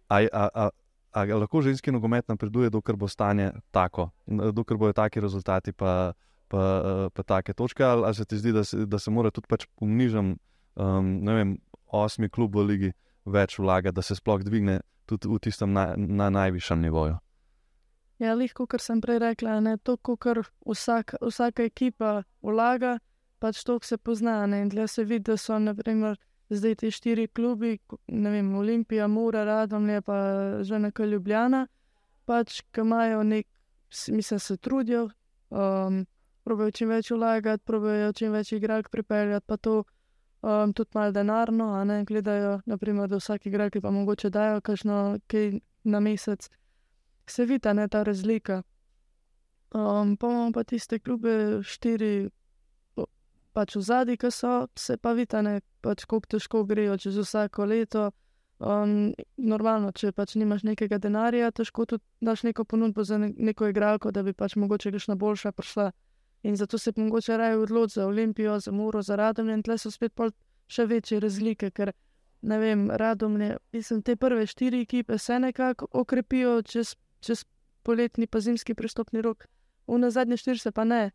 a, 0.10 0.20
a, 0.34 0.50
a, 0.54 0.70
a 1.12 1.26
lahko 1.38 1.62
ženski 1.62 1.92
nogomet 1.92 2.28
napreduje, 2.28 2.70
dokler 2.70 2.98
bo 2.98 3.08
stanje 3.08 3.52
tako, 3.72 4.10
dokler 4.28 4.78
bojo 4.78 4.94
taki 4.94 5.22
rezultati, 5.22 5.72
pa, 5.72 6.14
pa, 6.48 7.10
pa 7.14 7.24
take 7.24 7.54
točke, 7.54 7.84
ali, 7.84 8.06
ali 8.06 8.16
se 8.16 8.26
ti 8.26 8.38
zdi, 8.38 8.52
da 8.52 8.64
se, 8.64 8.86
da 8.86 9.00
se 9.00 9.12
mora 9.12 9.32
tudi 9.32 9.48
pač 9.48 9.66
pomnižam, 9.80 10.36
um, 10.76 11.16
ne 11.24 11.34
vem, 11.34 11.58
osmi 11.86 12.30
klub 12.30 12.56
v 12.56 12.66
ligi 12.66 12.92
več 13.26 13.60
vlaga, 13.60 13.92
da 13.92 14.02
se 14.02 14.16
sploh 14.16 14.44
dvigne 14.44 14.80
tudi 15.10 15.30
v 15.30 15.40
tistem 15.42 15.74
na, 15.74 15.94
na 15.98 16.30
najvišjem 16.30 16.82
nivoju. 16.82 17.18
Ja, 18.20 18.34
lahko, 18.36 18.68
kar 18.68 18.82
sem 18.84 19.00
prej 19.02 19.22
rekla, 19.24 19.60
ne 19.64 19.78
to, 19.78 19.96
kar 19.98 20.42
vsak, 20.68 21.16
vsaka 21.24 21.64
ekipa 21.70 22.24
vlaga, 22.44 22.98
pač 23.40 23.64
to 23.64 23.80
se 23.82 23.98
pozna. 23.98 24.44
Ne? 24.46 24.66
In 24.66 24.70
tle 24.74 24.88
se 24.92 25.06
vidi, 25.08 25.32
da 25.32 25.38
so 25.38 25.56
naprimer, 25.60 26.20
zdaj 26.50 26.76
ti 26.76 26.92
štiri 26.92 27.28
klubi, 27.28 27.78
ne 28.08 28.32
vem, 28.32 28.56
Olimpija, 28.56 29.08
Mura, 29.08 29.44
Radom, 29.44 29.88
pa 30.06 30.18
že 30.64 30.80
nekaj 30.80 31.08
Ljubljana, 31.08 31.68
pač, 32.26 32.62
ki 32.72 32.82
imajo 32.82 33.24
nek, 33.24 33.48
mislim, 33.90 34.40
se 34.40 34.58
trudijo, 34.58 35.10
um, 35.50 36.06
probejo 36.44 36.72
čim 36.72 36.90
več 36.90 37.12
vlagati, 37.12 37.64
probejo 37.66 38.14
čim 38.14 38.34
več 38.34 38.52
igralk 38.58 38.90
pripeljati, 38.90 39.46
pa 39.46 39.58
to 39.58 39.84
um, 40.42 40.74
tudi 40.74 40.90
malo 40.94 41.12
denarno, 41.12 41.74
a 41.76 41.84
ne 41.84 42.04
gledajo, 42.06 42.60
naprimer, 42.66 43.10
da 43.10 43.22
vsak 43.22 43.46
igralki 43.46 43.82
pa 43.82 43.92
mogoče 43.92 44.30
dajo 44.30 44.62
kakšno 44.62 45.20
kaj 45.28 45.60
na 45.84 46.00
mesec. 46.00 46.50
Se 47.30 47.46
vidi, 47.46 47.62
ta 47.62 48.04
razlika. 48.04 48.64
Um, 49.70 50.18
pa 50.18 50.28
imamo 50.28 50.52
pa 50.52 50.64
tiste 50.64 50.98
klube, 51.00 51.62
štiri, 51.62 52.30
pač 53.60 53.76
v 53.76 53.84
zadnji, 53.84 54.18
ki 54.18 54.32
so, 54.32 54.56
se 54.80 54.96
pa 54.98 55.12
da 55.14 55.60
pač 55.84 56.06
kako 56.08 56.28
težko 56.36 56.64
grejo 56.64 56.98
čez 56.98 57.20
vsako 57.20 57.66
leto. 57.66 58.10
Um, 58.60 59.14
normalno, 59.38 59.94
če 59.96 60.12
pač 60.12 60.36
nimaš 60.36 60.66
nekega 60.68 60.98
denarja, 61.00 61.52
težko 61.56 61.86
tudi 61.88 62.04
daš 62.20 62.44
neko 62.44 62.66
ponudbo 62.68 63.06
za 63.08 63.18
ne, 63.18 63.32
neko 63.32 63.70
igralko, 63.72 64.12
da 64.12 64.24
bi 64.24 64.34
pač 64.36 64.58
mogoče 64.60 64.92
še 64.92 65.14
na 65.14 65.16
boljša 65.16 65.54
prišla. 65.56 65.92
In 66.44 66.56
zato 66.60 66.78
se 66.78 66.92
mogoče 66.96 67.38
raje 67.38 67.58
odloči 67.60 68.00
za 68.00 68.08
Olimpijo, 68.08 68.60
za 68.60 68.72
Muro, 68.72 69.02
za 69.02 69.16
Radomlje. 69.16 69.54
In 69.54 69.64
tle 69.64 69.78
so 69.80 69.92
spet 69.92 70.12
še 70.68 70.86
večje 70.92 71.20
razlike, 71.24 71.72
ker 71.72 71.94
ne 72.42 72.60
vem, 72.60 72.88
Radomlje, 72.92 73.58
mislim, 73.76 74.04
te 74.04 74.16
prve 74.16 74.46
štiri 74.48 74.84
ekipe 74.84 75.18
se 75.18 75.40
nekako 75.40 75.88
okrepijo 75.92 76.62
čez, 76.62 76.96
čez 77.20 77.46
poletni, 77.84 78.28
pa 78.28 78.40
zimski 78.40 78.76
pristopni 78.76 79.24
rok, 79.24 79.48
v 79.88 79.98
na 79.98 80.12
zadnje 80.12 80.38
štiri 80.38 80.60
se 80.60 80.72
pa 80.72 80.84
ne. 80.84 81.12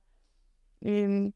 In 0.81 1.33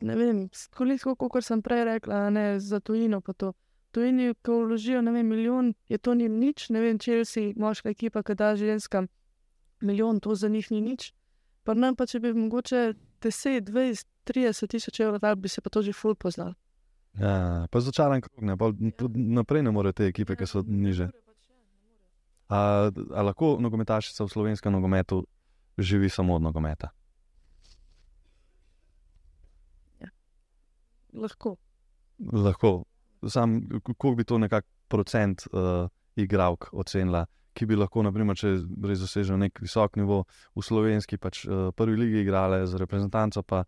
ne 0.00 0.16
vem, 0.16 0.48
koliko, 0.76 1.14
kot 1.16 1.44
sem 1.44 1.62
prej 1.62 1.84
rekla, 1.84 2.28
ne 2.30 2.60
za 2.60 2.80
tujino 2.80 3.20
to. 3.20 3.52
Tujini, 3.90 4.34
ko 4.44 4.60
vložijo, 4.64 5.00
vem, 5.02 5.26
milijon, 5.26 5.72
je 5.88 5.98
to 5.98 6.14
ni 6.14 6.28
nič, 6.28 6.68
ne 6.70 6.80
vem, 6.80 6.98
če 6.98 7.24
si 7.24 7.54
moška 7.56 7.90
ekipa, 7.90 8.22
ki 8.22 8.34
da 8.36 8.52
ženskam 8.56 9.08
milijon, 9.80 10.20
to 10.20 10.34
za 10.34 10.48
njih 10.48 10.70
ni 10.70 10.80
nič. 10.80 11.12
Pa 11.64 11.74
nam 11.74 11.96
pa, 11.96 12.06
če 12.06 12.20
bi 12.20 12.32
mogoče 12.36 12.92
10, 13.24 13.64
20, 13.64 14.04
30 14.28 14.70
tisoč 14.70 15.00
evrov, 15.00 15.20
da 15.20 15.34
bi 15.34 15.48
se 15.48 15.60
pa 15.60 15.70
to 15.70 15.82
že 15.82 15.92
ful 15.92 16.14
poznal. 16.14 16.52
Ja, 17.18 17.66
pa 17.70 17.80
začaran 17.80 18.20
krug, 18.20 18.42
ne, 18.44 18.56
pa 18.56 18.70
tudi 18.96 19.24
naprej 19.34 19.62
ne 19.62 19.72
more 19.72 19.92
te 19.92 20.06
ekipe, 20.06 20.36
ki 20.36 20.46
so 20.46 20.62
niže. 20.66 21.08
A, 22.48 22.88
a 22.88 23.22
lahko 23.24 23.56
nogometašica 23.60 24.24
v 24.24 24.32
slovenskem 24.32 24.72
nogometu 24.72 25.24
živi 25.78 26.08
samo 26.08 26.36
od 26.36 26.42
nogometa? 26.42 26.92
Lahko. 31.18 31.56
Lahko. 32.32 32.72
Sam, 33.26 33.60
kako 33.84 34.14
bi 34.14 34.24
to 34.24 34.38
nekako 34.38 34.68
procent 34.88 35.44
uh, 35.52 35.88
igralk 36.16 36.70
ocenila? 36.72 37.26
ki 37.58 37.66
bi 37.66 37.78
lahko, 37.78 38.04
naprimer, 38.06 38.38
če 38.38 38.54
res 38.86 39.02
dosežejo 39.02 39.38
nek 39.40 39.58
visok 39.62 39.98
nivo 39.98 40.22
v 40.54 40.62
slovenski, 40.62 41.18
pač 41.18 41.42
uh, 41.48 41.70
prvi 41.74 41.98
ligi 41.98 42.22
igrale 42.22 42.62
z 42.70 42.78
reprezentanco, 42.78 43.42
pa 43.42 43.64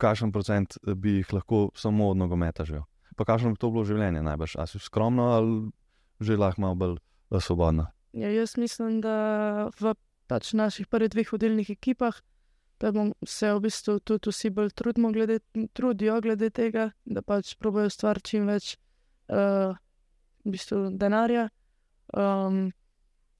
kakšen 0.00 0.32
procent 0.32 0.78
bi 0.96 1.18
jih 1.18 1.32
lahko 1.34 1.68
samo 1.76 2.12
od 2.12 2.20
nogometa 2.20 2.64
živel. 2.68 2.86
Pa 3.18 3.26
kakšno 3.28 3.52
bi 3.52 3.60
to 3.60 3.72
bilo 3.74 3.84
življenje 3.84 4.22
najbrž? 4.24 4.56
Ali 4.62 4.70
si 4.70 4.80
skromno 4.80 5.32
ali 5.34 5.56
že 6.20 6.38
lahko 6.38 6.62
malo 6.62 6.78
bolj 6.78 6.96
svobodno? 7.42 7.88
Ja, 8.16 8.30
jaz 8.32 8.56
mislim, 8.60 9.00
da 9.04 9.70
v 9.80 9.94
pač 10.30 10.54
naših 10.54 10.86
prvih 10.90 11.10
dveh 11.10 11.32
vodilnih 11.32 11.74
ekipah. 11.74 12.22
Da 12.80 12.92
se 13.28 13.52
v 13.52 13.60
bistvu 13.60 13.98
tudi 14.00 14.32
vsi 14.32 14.50
bolj 14.56 14.70
trudimo, 14.72 15.10
glede, 15.12 15.40
trudijo 15.76 16.20
glede 16.24 16.48
tega, 16.50 16.90
da 17.04 17.20
pač 17.22 17.54
probojajo 17.60 17.92
stvar 17.92 18.20
čim 18.24 18.46
več 18.48 18.72
uh, 19.28 19.76
v 20.44 20.54
bistvu 20.54 20.86
denarja. 20.96 21.50
Um, 22.16 22.70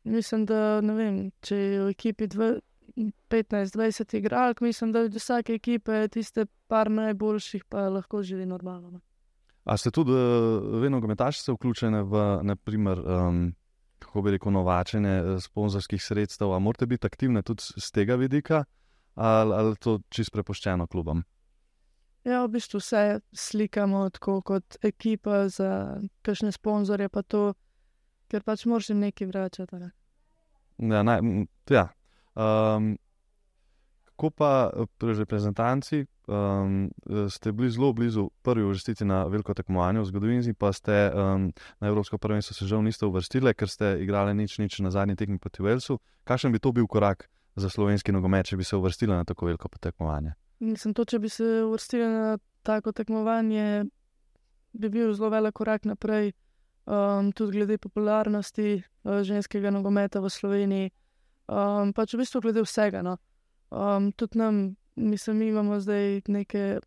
Mislim, 0.04 0.46
da 0.48 0.80
vem, 0.80 1.28
če 1.44 1.56
je 1.56 1.80
v 1.84 1.92
ekipi 1.92 2.28
15-20 2.30 4.16
igralk, 4.16 4.62
mislim, 4.64 4.92
da 4.92 5.04
od 5.04 5.14
vsake 5.14 5.54
ekipe 5.58 6.06
tiste 6.08 6.46
par 6.68 6.90
najboljših 6.90 7.66
pa 7.68 7.88
lahko 7.92 8.22
živi 8.22 8.46
normalno. 8.46 8.90
Ne? 8.96 9.00
A 9.64 9.76
ste 9.76 9.92
tudi 9.92 10.16
vedno 10.80 11.00
gometašice 11.00 11.52
vključene 11.52 12.02
v, 12.02 12.22
naprimer, 12.48 12.98
um, 13.04 13.42
kako 14.00 14.22
bi 14.22 14.34
rekel, 14.38 14.52
novačenje 14.56 15.14
uh, 15.20 15.36
sponzorskih 15.42 16.02
sredstev? 16.02 16.54
A 16.56 16.58
morate 16.58 16.88
biti 16.88 17.06
aktivne 17.06 17.42
tudi 17.42 17.62
z 17.76 17.92
tega 17.92 18.16
vidika, 18.16 18.64
ali, 19.20 19.54
ali 19.54 19.76
to 19.76 19.98
čisto 20.08 20.38
prepuščeno 20.38 20.86
klubom? 20.88 21.22
Ja, 22.24 22.42
v 22.44 22.56
bistvu 22.56 22.80
vse 22.80 23.20
slikamo 23.32 24.02
tako 24.12 24.40
kot 24.44 24.76
ekipa 24.84 25.46
za 25.48 26.00
kakšne 26.24 26.52
sponzorje, 26.52 27.08
pa 27.08 27.22
to 27.22 27.52
ker 28.30 28.44
pač 28.46 28.66
moraš 28.68 28.90
jim 28.92 29.00
nekaj 29.00 29.30
vračati. 29.30 29.80
Ne? 29.80 29.90
Ja, 30.90 31.02
naj, 31.04 31.22
ja. 31.72 31.88
Um, 32.36 32.94
kako 34.20 34.30
pa 34.36 34.68
pri 35.00 35.14
reprezentanci 35.16 36.04
um, 36.28 36.90
ste 37.32 37.52
bili 37.56 37.70
zelo 37.72 37.92
blizu 37.96 38.28
prvi 38.44 38.66
uvrstiti 38.68 39.04
na 39.04 39.24
veliko 39.24 39.54
tekmovanje 39.56 40.02
v 40.02 40.08
zgodovini, 40.12 40.54
pa 40.54 40.74
ste 40.76 41.08
um, 41.08 41.48
na 41.80 41.88
Evropsko 41.88 42.18
prvenstvo 42.20 42.54
se 42.54 42.68
žal 42.68 42.84
niste 42.84 43.08
uvrstili, 43.08 43.54
ker 43.56 43.68
ste 43.68 43.96
igrali 44.04 44.36
nič, 44.36 44.58
nič 44.60 44.78
na 44.84 44.92
zadnji 44.92 45.16
tekmi 45.16 45.40
proti 45.40 45.64
Velsu. 45.64 45.96
Kakšen 46.28 46.52
bi 46.52 46.60
to 46.60 46.72
bil 46.72 46.84
korak 46.84 47.30
za 47.56 47.70
slovenski 47.70 48.12
nogomet, 48.12 48.46
če 48.46 48.56
bi 48.56 48.64
se 48.64 48.76
uvrstili 48.76 49.12
na 49.12 49.24
tako 49.24 49.46
veliko 49.46 49.68
tekmovanje? 49.80 50.34
Mislim, 50.60 50.94
to, 50.94 51.04
če 51.04 51.18
bi 51.18 51.28
se 51.28 51.44
uvrstili 51.64 52.04
na 52.04 52.38
tako 52.62 52.92
tekmovanje, 52.92 53.84
bi 54.72 54.88
bil 54.88 55.12
zelo 55.14 55.30
velik 55.30 55.54
korak 55.56 55.84
naprej 55.84 56.32
um, 56.90 57.32
tudi 57.32 57.58
glede 57.58 57.78
popularnosti 57.78 58.82
uh, 59.02 59.22
ženskega 59.22 59.70
nogometa 59.70 60.20
v 60.20 60.30
Sloveniji, 60.30 60.90
um, 61.48 61.92
pač 61.92 62.14
v 62.14 62.22
bistvu 62.22 62.42
glede 62.44 62.64
vsega. 62.64 63.02
No. 63.02 63.16
Um, 63.70 64.12
tudi 64.12 64.38
nam, 64.38 64.76
mislim, 64.96 65.38
mi 65.38 65.48
imamo 65.48 65.80
zdaj 65.80 66.22
nekaj, 66.28 66.80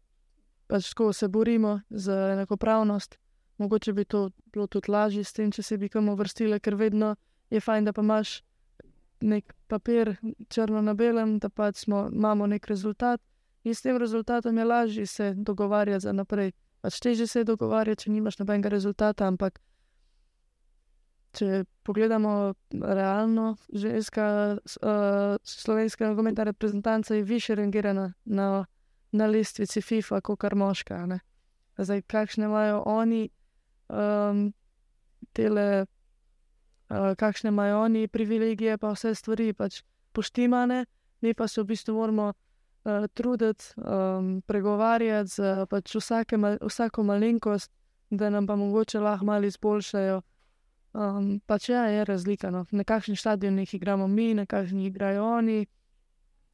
pač 0.67 0.93
ko 0.93 1.13
se 1.13 1.27
borimo 1.27 1.81
za 1.89 2.33
enakopravnost. 2.33 3.17
Mogoče 3.57 3.93
bi 3.93 4.05
to 4.05 4.29
bilo 4.51 4.67
tudi 4.67 4.91
lažje 4.91 5.23
s 5.23 5.33
tem, 5.33 5.51
če 5.51 5.63
se 5.63 5.77
bi 5.77 5.89
kam 5.89 6.09
uvrstili, 6.09 6.59
ker 6.59 6.75
vedno 6.75 7.15
je 7.53 7.61
fajn, 7.61 7.85
da 7.85 7.93
pa 7.93 8.01
imaš 8.01 8.41
nek 9.23 9.53
papir, 9.67 10.15
črno 10.49 10.81
na 10.81 10.93
belem, 10.93 11.37
da 11.39 11.49
pač 11.49 11.85
smo, 11.85 12.07
imamo 12.11 12.47
nek 12.47 12.67
rezultat 12.67 13.21
in 13.63 13.75
s 13.75 13.81
tem 13.81 13.97
rezultatom 13.97 14.57
je 14.57 14.65
lažje 14.65 15.05
se 15.05 15.33
dogovarjati 15.33 16.03
za 16.03 16.11
naprej. 16.11 16.51
Pač 16.81 16.99
teže 16.99 17.27
se 17.27 17.39
je 17.39 17.47
dogovarjati, 17.47 18.03
če 18.03 18.11
nimaš 18.11 18.39
nobenega 18.39 18.69
rezultata, 18.69 19.27
ampak 19.27 19.61
če 21.33 21.63
pogledamo 21.83 22.53
realno, 22.69 23.55
ženska 23.73 24.25
uh, 24.59 25.37
slovenska 25.43 26.07
nogometna 26.07 26.43
reprezentanca 26.43 27.15
je 27.15 27.23
više 27.23 27.55
rangirana 27.55 28.13
na, 28.25 28.65
na 29.11 29.25
lestvici 29.25 29.81
FIFA 29.81 30.21
kot 30.21 30.39
kar 30.39 30.55
moška. 30.55 31.05
Ne? 31.05 31.19
Zdaj, 31.77 32.03
kakšne 32.11 32.45
imajo 32.45 32.83
oni, 32.85 33.29
um, 33.89 34.51
tele, 35.33 35.85
kakšne 37.17 37.47
imajo 37.47 37.81
oni 37.81 38.07
privilegije, 38.07 38.77
pa 38.77 38.91
vse 38.93 39.15
stvari 39.15 39.53
pač 39.53 39.81
poštimane, 40.11 40.85
mi 41.21 41.33
pa 41.33 41.47
se 41.47 41.61
v 41.61 41.65
bistvu 41.65 41.95
moramo 41.95 42.33
uh, 42.33 43.07
truditi, 43.13 43.65
um, 43.77 44.41
pregovarjati 44.45 45.29
z 45.29 45.65
pač 45.69 45.95
vsake, 45.95 46.37
vsako 46.61 47.03
malenkost, 47.03 47.71
da 48.09 48.29
nam 48.29 48.47
pa 48.47 48.55
mogoče 48.55 48.99
lahko 48.99 49.25
malo 49.25 49.45
izboljšajo. 49.45 50.21
Um, 50.93 51.39
pač 51.45 51.69
ja, 51.69 51.85
je 51.89 52.05
razlika. 52.05 52.51
No. 52.51 52.65
Na 52.71 52.83
kakšnih 52.83 53.19
stadionih 53.19 53.73
igramo 53.73 54.07
mi, 54.07 54.33
na 54.33 54.45
kakšnih 54.45 54.87
igrajo 54.87 55.25
oni, 55.25 55.65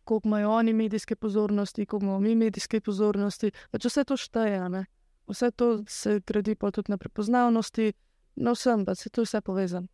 koliko 0.03 0.27
imajo 0.27 0.51
oni 0.51 0.73
medijske 0.73 1.15
pozornosti, 1.15 1.85
koliko 1.85 2.05
imamo 2.05 2.19
mi 2.19 2.35
medijske 2.35 2.81
pozornosti. 2.81 3.51
Pač 3.71 3.85
vse 3.85 4.03
to 4.03 4.17
šteje. 4.17 4.69
Ne. 4.69 4.85
Vse 5.27 5.51
to 5.51 5.83
se 5.87 6.19
gradi 6.25 6.55
pa 6.55 6.71
tudi 6.71 6.91
na 6.91 6.97
prepoznavnosti, 6.97 7.93
na 8.35 8.55
vsem, 8.55 8.85
da 8.85 8.95
se 8.95 9.09
to 9.09 9.21
vse 9.27 9.41
povezano. 9.41 9.87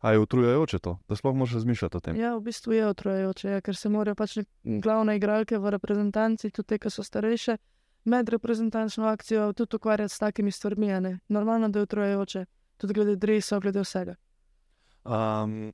A 0.00 0.12
je 0.12 0.18
utrujajoče 0.18 0.78
to, 0.78 0.98
da 1.08 1.16
sploh 1.16 1.34
moraš 1.34 1.54
razmišljati 1.54 1.96
o 1.96 2.00
tem? 2.00 2.16
Ja, 2.16 2.36
v 2.36 2.40
bistvu 2.40 2.72
je 2.72 2.90
utrujajoče, 2.90 3.48
ja, 3.50 3.60
ker 3.60 3.76
se 3.76 3.88
morajo 3.88 4.14
pač 4.14 4.38
glavne 4.62 5.16
igralke 5.16 5.58
v 5.58 5.72
reprezentanci, 5.74 6.50
tudi 6.50 6.74
te, 6.74 6.78
ki 6.78 6.90
so 6.90 7.02
starejše, 7.02 7.56
med 8.04 8.28
reprezentančno 8.28 9.08
akcijo 9.10 9.52
tudi 9.52 9.76
ukvarjati 9.76 10.14
s 10.14 10.18
takimi 10.18 10.50
stvarmi. 10.50 11.18
Normalno, 11.28 11.68
da 11.68 11.78
je 11.78 11.88
utrujajoče 11.88 12.44
tudi 12.76 12.94
glede 12.94 13.16
drevesa, 13.16 13.58
glede 13.58 13.82
vsega. 13.82 14.14
Um, 15.04 15.72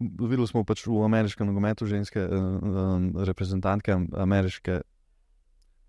videli 0.00 0.46
smo 0.46 0.64
pač 0.64 0.86
v 0.86 1.02
ameriškem 1.04 1.46
nogometu 1.46 1.86
ženske 1.86 2.22
um, 2.22 3.10
reprezentantke, 3.24 3.96
ameriške, 4.16 4.80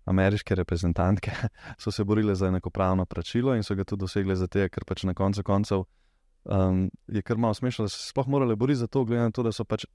ameriške 0.04 0.54
reprezentantke 0.54 1.32
so 1.82 1.90
se 1.90 2.04
borile 2.04 2.34
za 2.34 2.48
enakopravno 2.48 3.06
plačilo 3.06 3.54
in 3.54 3.62
so 3.62 3.74
ga 3.74 3.84
tudi 3.84 4.00
dosegle 4.00 4.36
za 4.36 4.46
te, 4.46 4.68
ker 4.68 4.84
pač 4.84 5.04
na 5.04 5.14
koncu 5.14 5.42
koncev 5.42 5.84
um, 6.48 6.90
je 7.06 7.22
kar 7.22 7.38
malo 7.38 7.54
smešno, 7.54 7.84
da 7.84 7.88
so 7.88 7.98
se 8.02 8.10
sploh 8.10 8.28
morali 8.28 8.56
boriti 8.56 8.82
za 8.82 8.86
to, 8.86 9.04
glede 9.04 9.22
na 9.22 9.30
to, 9.30 9.42
da 9.42 9.52
so 9.52 9.64
pač, 9.64 9.86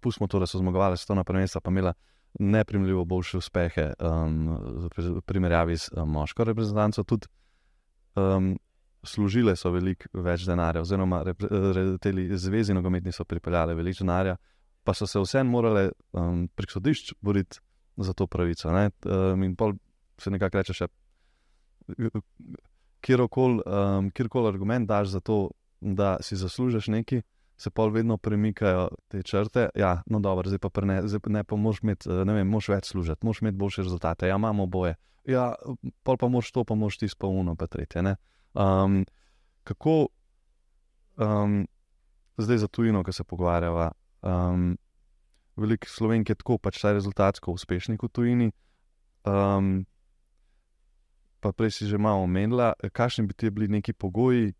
pustimo 0.00 0.26
to, 0.26 0.38
da 0.38 0.46
so 0.46 0.58
zmagovali 0.58 0.96
s 0.96 1.06
to 1.06 1.14
napremesta, 1.14 1.60
pa 1.60 1.70
imela 1.70 1.92
neprimljivo 2.38 3.04
boljše 3.04 3.38
uspehe 3.38 3.92
um, 4.00 4.56
v 4.96 5.20
primerjavi 5.26 5.78
s 5.78 5.90
um, 5.92 6.10
moško 6.10 6.44
reprezentanco. 6.44 7.04
Tudi, 7.04 7.26
um, 8.16 8.56
služile 9.06 9.54
so 9.56 9.70
veliko 9.70 10.10
več 10.26 10.44
denarja, 10.46 10.82
oziroma 10.82 11.22
te 12.02 12.12
zvezi 12.36 12.74
nogometni 12.74 13.12
so 13.14 13.24
pripeljale 13.24 13.74
veliko 13.78 14.02
denarja, 14.02 14.36
pa 14.84 14.94
so 14.94 15.06
se 15.06 15.20
vseeno 15.22 15.50
morale 15.50 15.90
um, 16.12 16.46
prek 16.54 16.74
sodišč 16.74 17.14
boriti 17.22 17.60
za 17.96 18.12
to 18.12 18.26
pravico. 18.26 18.72
Ne? 18.74 18.90
Um, 19.06 19.42
in 19.46 19.54
pol 19.56 19.76
se 20.18 20.30
nekako 20.30 20.62
reče, 20.62 20.76
še 20.76 20.88
kjerkoli 23.06 23.62
um, 23.62 24.10
kjer 24.10 24.28
argument 24.48 24.88
daš 24.88 25.14
za 25.14 25.20
to, 25.20 25.50
da 25.94 26.16
si 26.20 26.36
zaslužiš 26.36 26.88
nekaj. 26.88 27.22
Se 27.56 27.70
pa 27.70 27.86
vedno 27.86 28.16
premikajo 28.16 28.88
te 29.08 29.22
črte. 29.22 29.68
Ja, 29.74 30.02
no, 30.06 30.20
dobro, 30.20 30.48
zdaj 30.48 30.58
pa 30.58 30.84
ne, 30.84 31.00
zdaj 31.08 31.20
ne 31.26 31.44
pa 31.44 31.56
moš 31.56 31.80
imeti, 31.82 32.08
ne 32.08 32.34
vem, 32.36 32.48
moš 32.48 32.68
več 32.68 32.90
služiti, 32.90 33.26
moš 33.26 33.40
imeti 33.40 33.56
boljše 33.56 33.82
rezultate. 33.82 34.28
Ja, 34.28 34.36
imamo 34.36 34.66
boje. 34.66 34.96
Ja, 35.24 35.54
pol 36.04 36.18
pa 36.20 36.28
moš 36.28 36.52
to, 36.52 36.64
pa 36.64 36.74
moš 36.74 36.98
ti 36.98 37.08
spolno, 37.08 37.56
pa 37.56 37.66
tretje. 37.66 38.16
Um, 38.54 39.04
kako 39.64 40.08
um, 41.16 41.66
zdaj 42.36 42.58
za 42.58 42.68
tujino, 42.68 43.02
ki 43.04 43.12
se 43.12 43.24
pogovarjava, 43.24 43.90
um, 44.22 44.76
veliko 45.56 45.88
slovenk 45.88 46.28
je 46.28 46.34
tako, 46.34 46.58
pač 46.58 46.80
ta 46.82 46.92
rezultatsko 46.92 47.56
uspešni 47.56 47.96
kot 47.96 48.12
tujini. 48.12 48.52
Um, 49.24 49.86
pa 51.40 51.52
prej 51.52 51.70
si 51.70 51.88
že 51.88 51.98
malo 51.98 52.24
omenila, 52.26 52.74
kakšni 52.92 53.26
bi 53.26 53.34
ti 53.34 53.50
bili 53.50 53.68
neki 53.68 53.92
pogoji, 53.92 54.52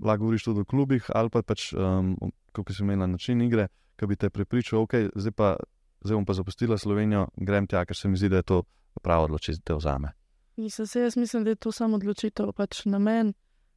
lahko 0.00 0.24
govoriš 0.24 0.44
tudi 0.44 0.60
o 0.60 0.64
klubih, 0.64 1.10
ali 1.14 1.30
pa 1.30 1.42
pač, 1.42 1.72
um, 1.72 2.16
kako 2.52 2.72
si 2.72 2.82
imela 2.82 3.06
način 3.06 3.42
igre, 3.42 3.68
ki 3.96 4.06
bi 4.06 4.16
te 4.16 4.30
pripričal, 4.30 4.82
ok, 4.86 4.94
zdaj 5.14 5.36
pa. 5.36 5.56
Zdaj 6.02 6.16
bom 6.16 6.24
pa 6.26 6.34
zapustila 6.34 6.74
Slovenijo, 6.78 7.28
grem 7.36 7.66
tja, 7.70 7.84
ker 7.86 7.94
se 7.94 8.08
mi 8.10 8.18
zdi, 8.18 8.26
da 8.28 8.40
je 8.40 8.42
to 8.42 8.56
pravo 9.06 9.28
odločitev 9.28 9.78
za 9.78 9.98
me. 10.02 10.08
Nisem 10.56 10.86
se, 10.86 11.00
jaz 11.00 11.16
mislim, 11.16 11.44
da 11.44 11.50
je 11.50 11.56
to 11.56 11.72
samo 11.72 11.96
odločitev 11.96 12.52
pač 12.52 12.84
na 12.84 12.98
meni, 12.98 13.34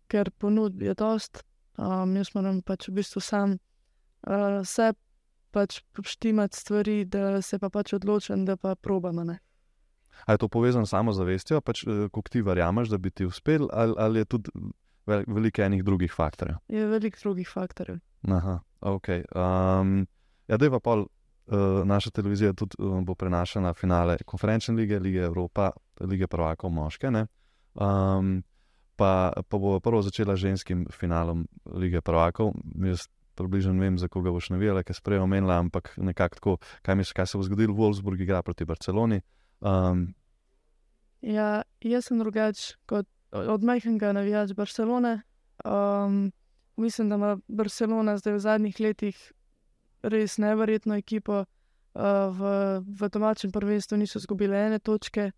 ker 0.08 0.32
ponudb 0.32 0.82
je 0.82 0.94
dost. 0.98 1.44
Um, 1.78 2.16
jaz 2.16 2.32
moram 2.36 2.62
pač 2.62 2.88
v 2.90 2.96
bistvu 3.00 3.22
sam 3.22 3.58
uh, 3.58 4.62
vse 4.64 4.94
pač 5.56 5.82
poštimati 5.96 6.58
stvari, 6.58 7.06
da 7.06 7.42
se 7.42 7.60
pa 7.60 7.70
pač 7.70 7.94
odločim, 7.96 8.46
da 8.46 8.58
pa 8.58 8.76
probam. 8.76 9.20
Ali 9.20 9.38
je 10.28 10.38
to 10.38 10.48
povezano 10.48 10.86
samo 10.86 11.14
z 11.14 11.22
zavestjo, 11.22 11.62
pač, 11.62 11.84
uh, 11.88 12.08
kako 12.12 12.30
ti 12.32 12.42
verjameš, 12.42 12.90
da 12.90 12.98
bi 12.98 13.12
ti 13.12 13.26
uspel, 13.26 13.68
ali, 13.72 13.94
ali 13.98 14.20
je 14.20 14.26
tudi 14.26 14.52
veliko 15.08 15.62
enih 15.62 15.84
drugih 15.84 16.14
faktorjev? 16.14 16.58
Je 16.68 16.86
veliko 16.88 17.20
drugih 17.24 17.50
faktorjev. 17.50 18.00
Aha, 18.28 18.60
ok. 18.82 19.10
Um, 19.10 20.08
ja, 20.48 20.58
da 20.58 20.66
je 20.66 20.72
pa 20.72 20.80
pol. 20.80 21.08
Uh, 21.46 21.84
naša 21.86 22.10
televizija 22.10 22.54
tudi 22.58 22.74
uh, 22.80 23.04
bo 23.06 23.14
prenašala 23.14 23.74
finale 23.78 24.18
konferenčne 24.26 24.74
lige, 24.76 25.00
lige 25.00 25.20
Evropa, 25.28 25.72
lige 26.02 26.28
prvakov 26.28 26.72
moške. 26.74 27.08
Um, 27.08 28.44
pa, 28.96 29.34
pa 29.50 29.58
bo 29.58 29.80
prvo 29.80 30.02
začela 30.02 30.36
ženskim 30.36 30.88
finalom 30.92 31.46
lige 31.66 32.02
prvakov. 32.02 32.54
Jaz 32.82 33.06
približno 33.36 33.76
vem, 33.80 33.98
za 33.98 34.08
koga 34.08 34.32
boš 34.32 34.50
navijala, 34.50 34.84
kaj 34.84 34.96
sprej 34.96 35.20
omenila, 35.20 35.60
ampak 35.60 35.94
nekako 35.98 36.36
tako, 36.36 36.58
kaj 36.82 36.96
misliš, 36.96 37.14
kaj 37.14 37.28
se 37.28 37.38
bo 37.38 37.44
zgodilo 37.44 37.74
v 37.74 37.84
Wolfsburgu, 37.84 38.24
igra 38.24 38.42
proti 38.42 38.66
Barceloni. 38.66 39.22
Um, 39.60 40.08
ja, 41.22 41.62
jaz 41.82 42.08
sem 42.08 42.20
drugač 42.20 42.72
kot 42.90 43.08
od 43.36 43.64
majhnega 43.64 44.14
navijač 44.14 44.54
Barcelone. 44.54 45.22
Um, 45.66 46.32
mislim, 46.78 47.10
da 47.10 47.16
ima 47.16 47.38
Barcelona 47.48 48.18
zdaj 48.18 48.34
v 48.34 48.40
zadnjih 48.40 48.80
letih 48.80 49.32
res 50.02 50.38
nevrjetno 50.38 50.96
ekipo. 50.96 51.46
Uh, 51.96 52.02
v, 52.36 52.42
v 53.00 53.10
domačem 53.10 53.52
prvenstvu 53.52 53.98
niso 53.98 54.20
izgubili 54.20 54.58
ene 54.58 54.80
točke, 54.80 55.32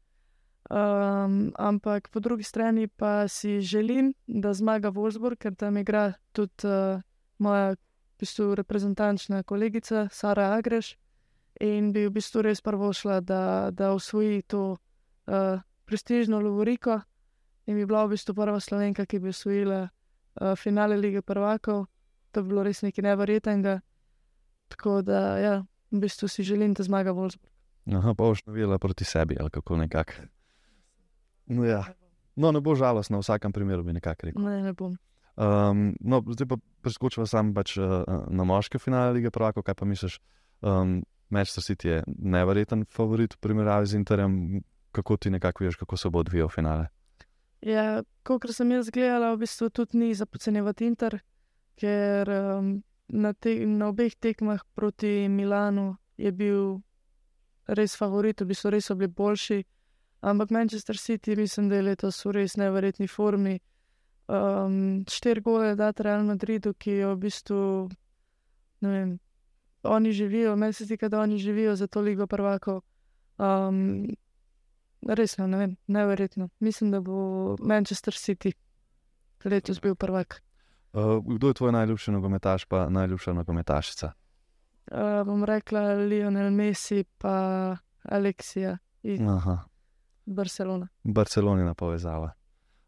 um, 0.69 1.51
ampak 1.53 2.09
po 2.09 2.19
drugi 2.19 2.43
strani 2.43 2.87
pa 2.87 3.27
si 3.27 3.61
želim, 3.61 4.13
da 4.27 4.53
zmaga 4.53 4.89
Wolfsburg, 4.89 5.37
ker 5.37 5.55
tam 5.55 5.77
igra 5.77 6.13
tudi 6.33 6.65
uh, 6.65 7.01
moja 7.37 7.75
v 7.75 7.77
bistvu, 8.19 8.55
reprezentančna 8.55 9.43
kolegica 9.43 10.07
Sara 10.11 10.55
Agreš 10.57 10.95
in 11.61 11.91
bi 11.93 12.07
v 12.07 12.15
bistvu 12.17 12.41
res 12.41 12.61
prvo 12.61 12.89
šla, 12.93 13.21
da, 13.21 13.69
da 13.71 13.93
usvoji 13.93 14.41
to 14.41 14.63
uh, 14.73 15.61
prestižno 15.85 16.41
Lovoriko 16.41 17.01
in 17.67 17.75
bi 17.75 17.85
bila 17.85 18.05
v 18.05 18.15
bistvu 18.15 18.33
prva 18.35 18.59
slovenka, 18.59 19.05
ki 19.05 19.19
bi 19.19 19.29
usvojila 19.29 19.83
uh, 19.87 20.55
finale 20.55 20.97
lige 20.97 21.21
prvakov. 21.21 21.85
To 22.31 22.43
bi 22.43 22.49
bilo 22.49 22.63
res 22.63 22.81
nekaj 22.81 23.03
nevrjetnega. 23.03 23.79
Tako 24.71 25.01
da, 25.01 25.37
ja, 25.39 25.53
v 25.91 26.01
bistvu 26.03 26.27
si 26.27 26.43
želim, 26.43 26.73
da 26.73 26.83
zmaga 26.83 27.13
Wolfsburg. 27.15 27.51
Aha, 27.95 28.13
pa 28.13 28.23
boš 28.23 28.45
navijala 28.45 28.79
proti 28.79 29.05
sebi 29.05 29.37
ali 29.39 29.49
kako 29.49 29.77
nekako. 29.77 30.13
No, 31.45 31.63
ja. 31.63 31.85
no, 32.35 32.51
ne 32.51 32.59
bo 32.59 32.75
žalostno, 32.75 33.17
v 33.17 33.23
vsakem 33.23 33.51
primeru 33.51 33.83
bi 33.83 33.93
nekako 33.93 34.27
rekel. 34.27 34.43
Ne, 34.43 34.61
ne 34.63 34.73
bom. 34.73 34.97
Um, 35.37 35.93
no, 35.99 36.19
zdaj 36.33 36.47
pa 36.47 36.57
preskočiva 36.81 37.27
sam 37.29 37.53
pač, 37.53 37.77
uh, 37.77 38.03
na 38.27 38.43
moške 38.43 38.79
finale 38.79 39.13
lige 39.19 39.31
Pravako. 39.31 39.63
Kaj 39.63 39.75
pa 39.79 39.85
misliš, 39.85 40.19
um, 40.61 41.03
Manchester 41.29 41.63
City 41.63 41.87
je 41.87 42.03
nevreten 42.07 42.85
favorit 42.89 43.33
v 43.33 43.39
primerjavi 43.39 43.85
z 43.85 43.95
Interjem, 44.01 44.61
kako 44.91 45.17
ti 45.17 45.29
nekako 45.29 45.63
veš, 45.63 45.75
kako 45.75 45.97
se 45.97 46.09
bo 46.09 46.19
odvijal 46.19 46.49
finale? 46.49 46.87
Ja, 47.61 48.03
kot 48.23 48.45
sem 48.53 48.71
jaz 48.71 48.91
gledala, 48.93 49.33
v 49.33 49.41
bistvu 49.45 49.69
tudi 49.69 49.97
ni 49.97 50.13
za 50.15 50.25
podcenjevati 50.25 50.85
Inter, 50.85 51.19
ker 51.77 52.29
um, 52.29 52.83
na, 53.09 53.33
te, 53.33 53.55
na 53.65 53.89
obeh 53.89 54.13
tekmah 54.15 54.61
proti 54.75 55.27
Milanu 55.29 55.95
je 56.17 56.31
bil 56.31 56.81
res 57.67 57.95
favorit, 57.97 58.41
v 58.41 58.53
bistvu 58.53 58.71
res 58.75 58.85
so 58.85 58.95
bili 58.95 59.09
boljši. 59.09 59.63
Ampak 60.21 60.51
Manchester 60.51 60.97
City, 60.97 61.35
mislim, 61.35 61.69
da 61.69 61.75
je 61.75 61.87
letos 61.89 62.25
v 62.25 62.33
res 62.39 62.57
nevrjetni 62.57 63.07
formi. 63.07 63.59
Um, 64.27 65.05
Štiri 65.07 65.41
gole 65.41 65.75
da 65.75 65.91
Real 65.97 66.25
Madridu, 66.25 66.73
ki 66.73 66.99
jo 67.01 67.13
v 67.15 67.19
bistvu, 67.21 67.59
ne 68.81 68.89
vem, 68.91 69.11
oni 69.83 70.11
živijo, 70.11 70.55
meni 70.55 70.73
se 70.73 70.85
zdi, 70.85 70.97
da 71.09 71.21
oni 71.21 71.37
živijo 71.37 71.75
za 71.75 71.87
to 71.87 72.01
ligo 72.01 72.27
prvako. 72.27 72.81
Um, 73.37 74.07
res 75.07 75.37
ne, 75.37 75.47
ne 75.47 75.57
vem, 75.57 75.75
nevrjetno. 75.87 76.49
Mislim, 76.59 76.91
da 76.91 77.01
bo 77.01 77.55
Manchester 77.59 78.13
City 78.13 78.53
letos 79.43 79.81
bil 79.81 79.95
prvak. 79.95 80.41
Uh, 80.93 81.19
kdo 81.35 81.47
je 81.47 81.53
tvoj 81.53 81.71
najljubši 81.71 82.11
nogometaš, 82.11 82.65
pa 82.65 82.89
najljubša 82.89 83.33
nogometašica? 83.33 84.11
uh, 84.91 85.25
bom 85.25 85.43
rekla 85.43 85.93
Lionel 85.93 86.51
Messi 86.51 87.03
pa 87.17 87.77
Aleksija 88.03 88.77
iz 89.03 89.21
Aha, 89.21 89.57
Barcelone. 90.25 90.87
Barcelonina 91.03 91.73
povezava. 91.73 92.31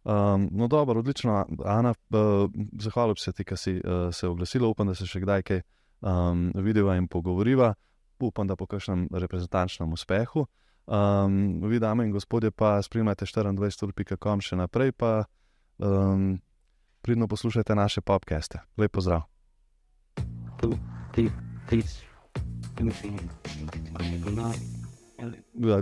Um, 0.04 0.50
no, 0.52 0.68
dobro, 0.68 1.00
odlično, 1.00 1.46
Ana. 1.66 1.94
Uh, 2.10 2.52
zahvalil 2.82 3.14
bi 3.14 3.20
se 3.20 3.32
ti, 3.32 3.44
da 3.50 3.56
si 3.56 3.74
uh, 3.74 4.14
se 4.14 4.28
oglasila. 4.28 4.68
Upam, 4.68 4.88
da 4.88 4.96
se 4.96 5.06
še 5.06 5.20
kdaj 5.20 5.44
kaj 5.44 5.62
um, 6.02 6.52
vidiva 6.56 6.96
in 6.96 7.08
pogovoriva. 7.08 7.74
Upam, 8.20 8.48
da 8.48 8.56
po 8.56 8.66
kakšnem 8.66 9.08
reprezentančnem 9.12 9.94
uspehu. 9.94 10.48
Um, 10.90 11.62
vi, 11.70 11.80
dame 11.80 12.06
in 12.06 12.12
gospodje, 12.12 12.52
pa 12.52 12.82
spremljate 12.82 13.26
24.com 13.26 14.42
še 14.42 14.58
naprej, 14.58 14.92
pa 14.98 15.28
um, 15.78 16.40
pridno 17.06 17.28
poslušajte 17.30 17.76
naše 17.78 18.02
podcaste. 18.02 18.64
Lep 18.78 18.98
pozdrav. 18.98 19.22
Ja, 25.54 25.82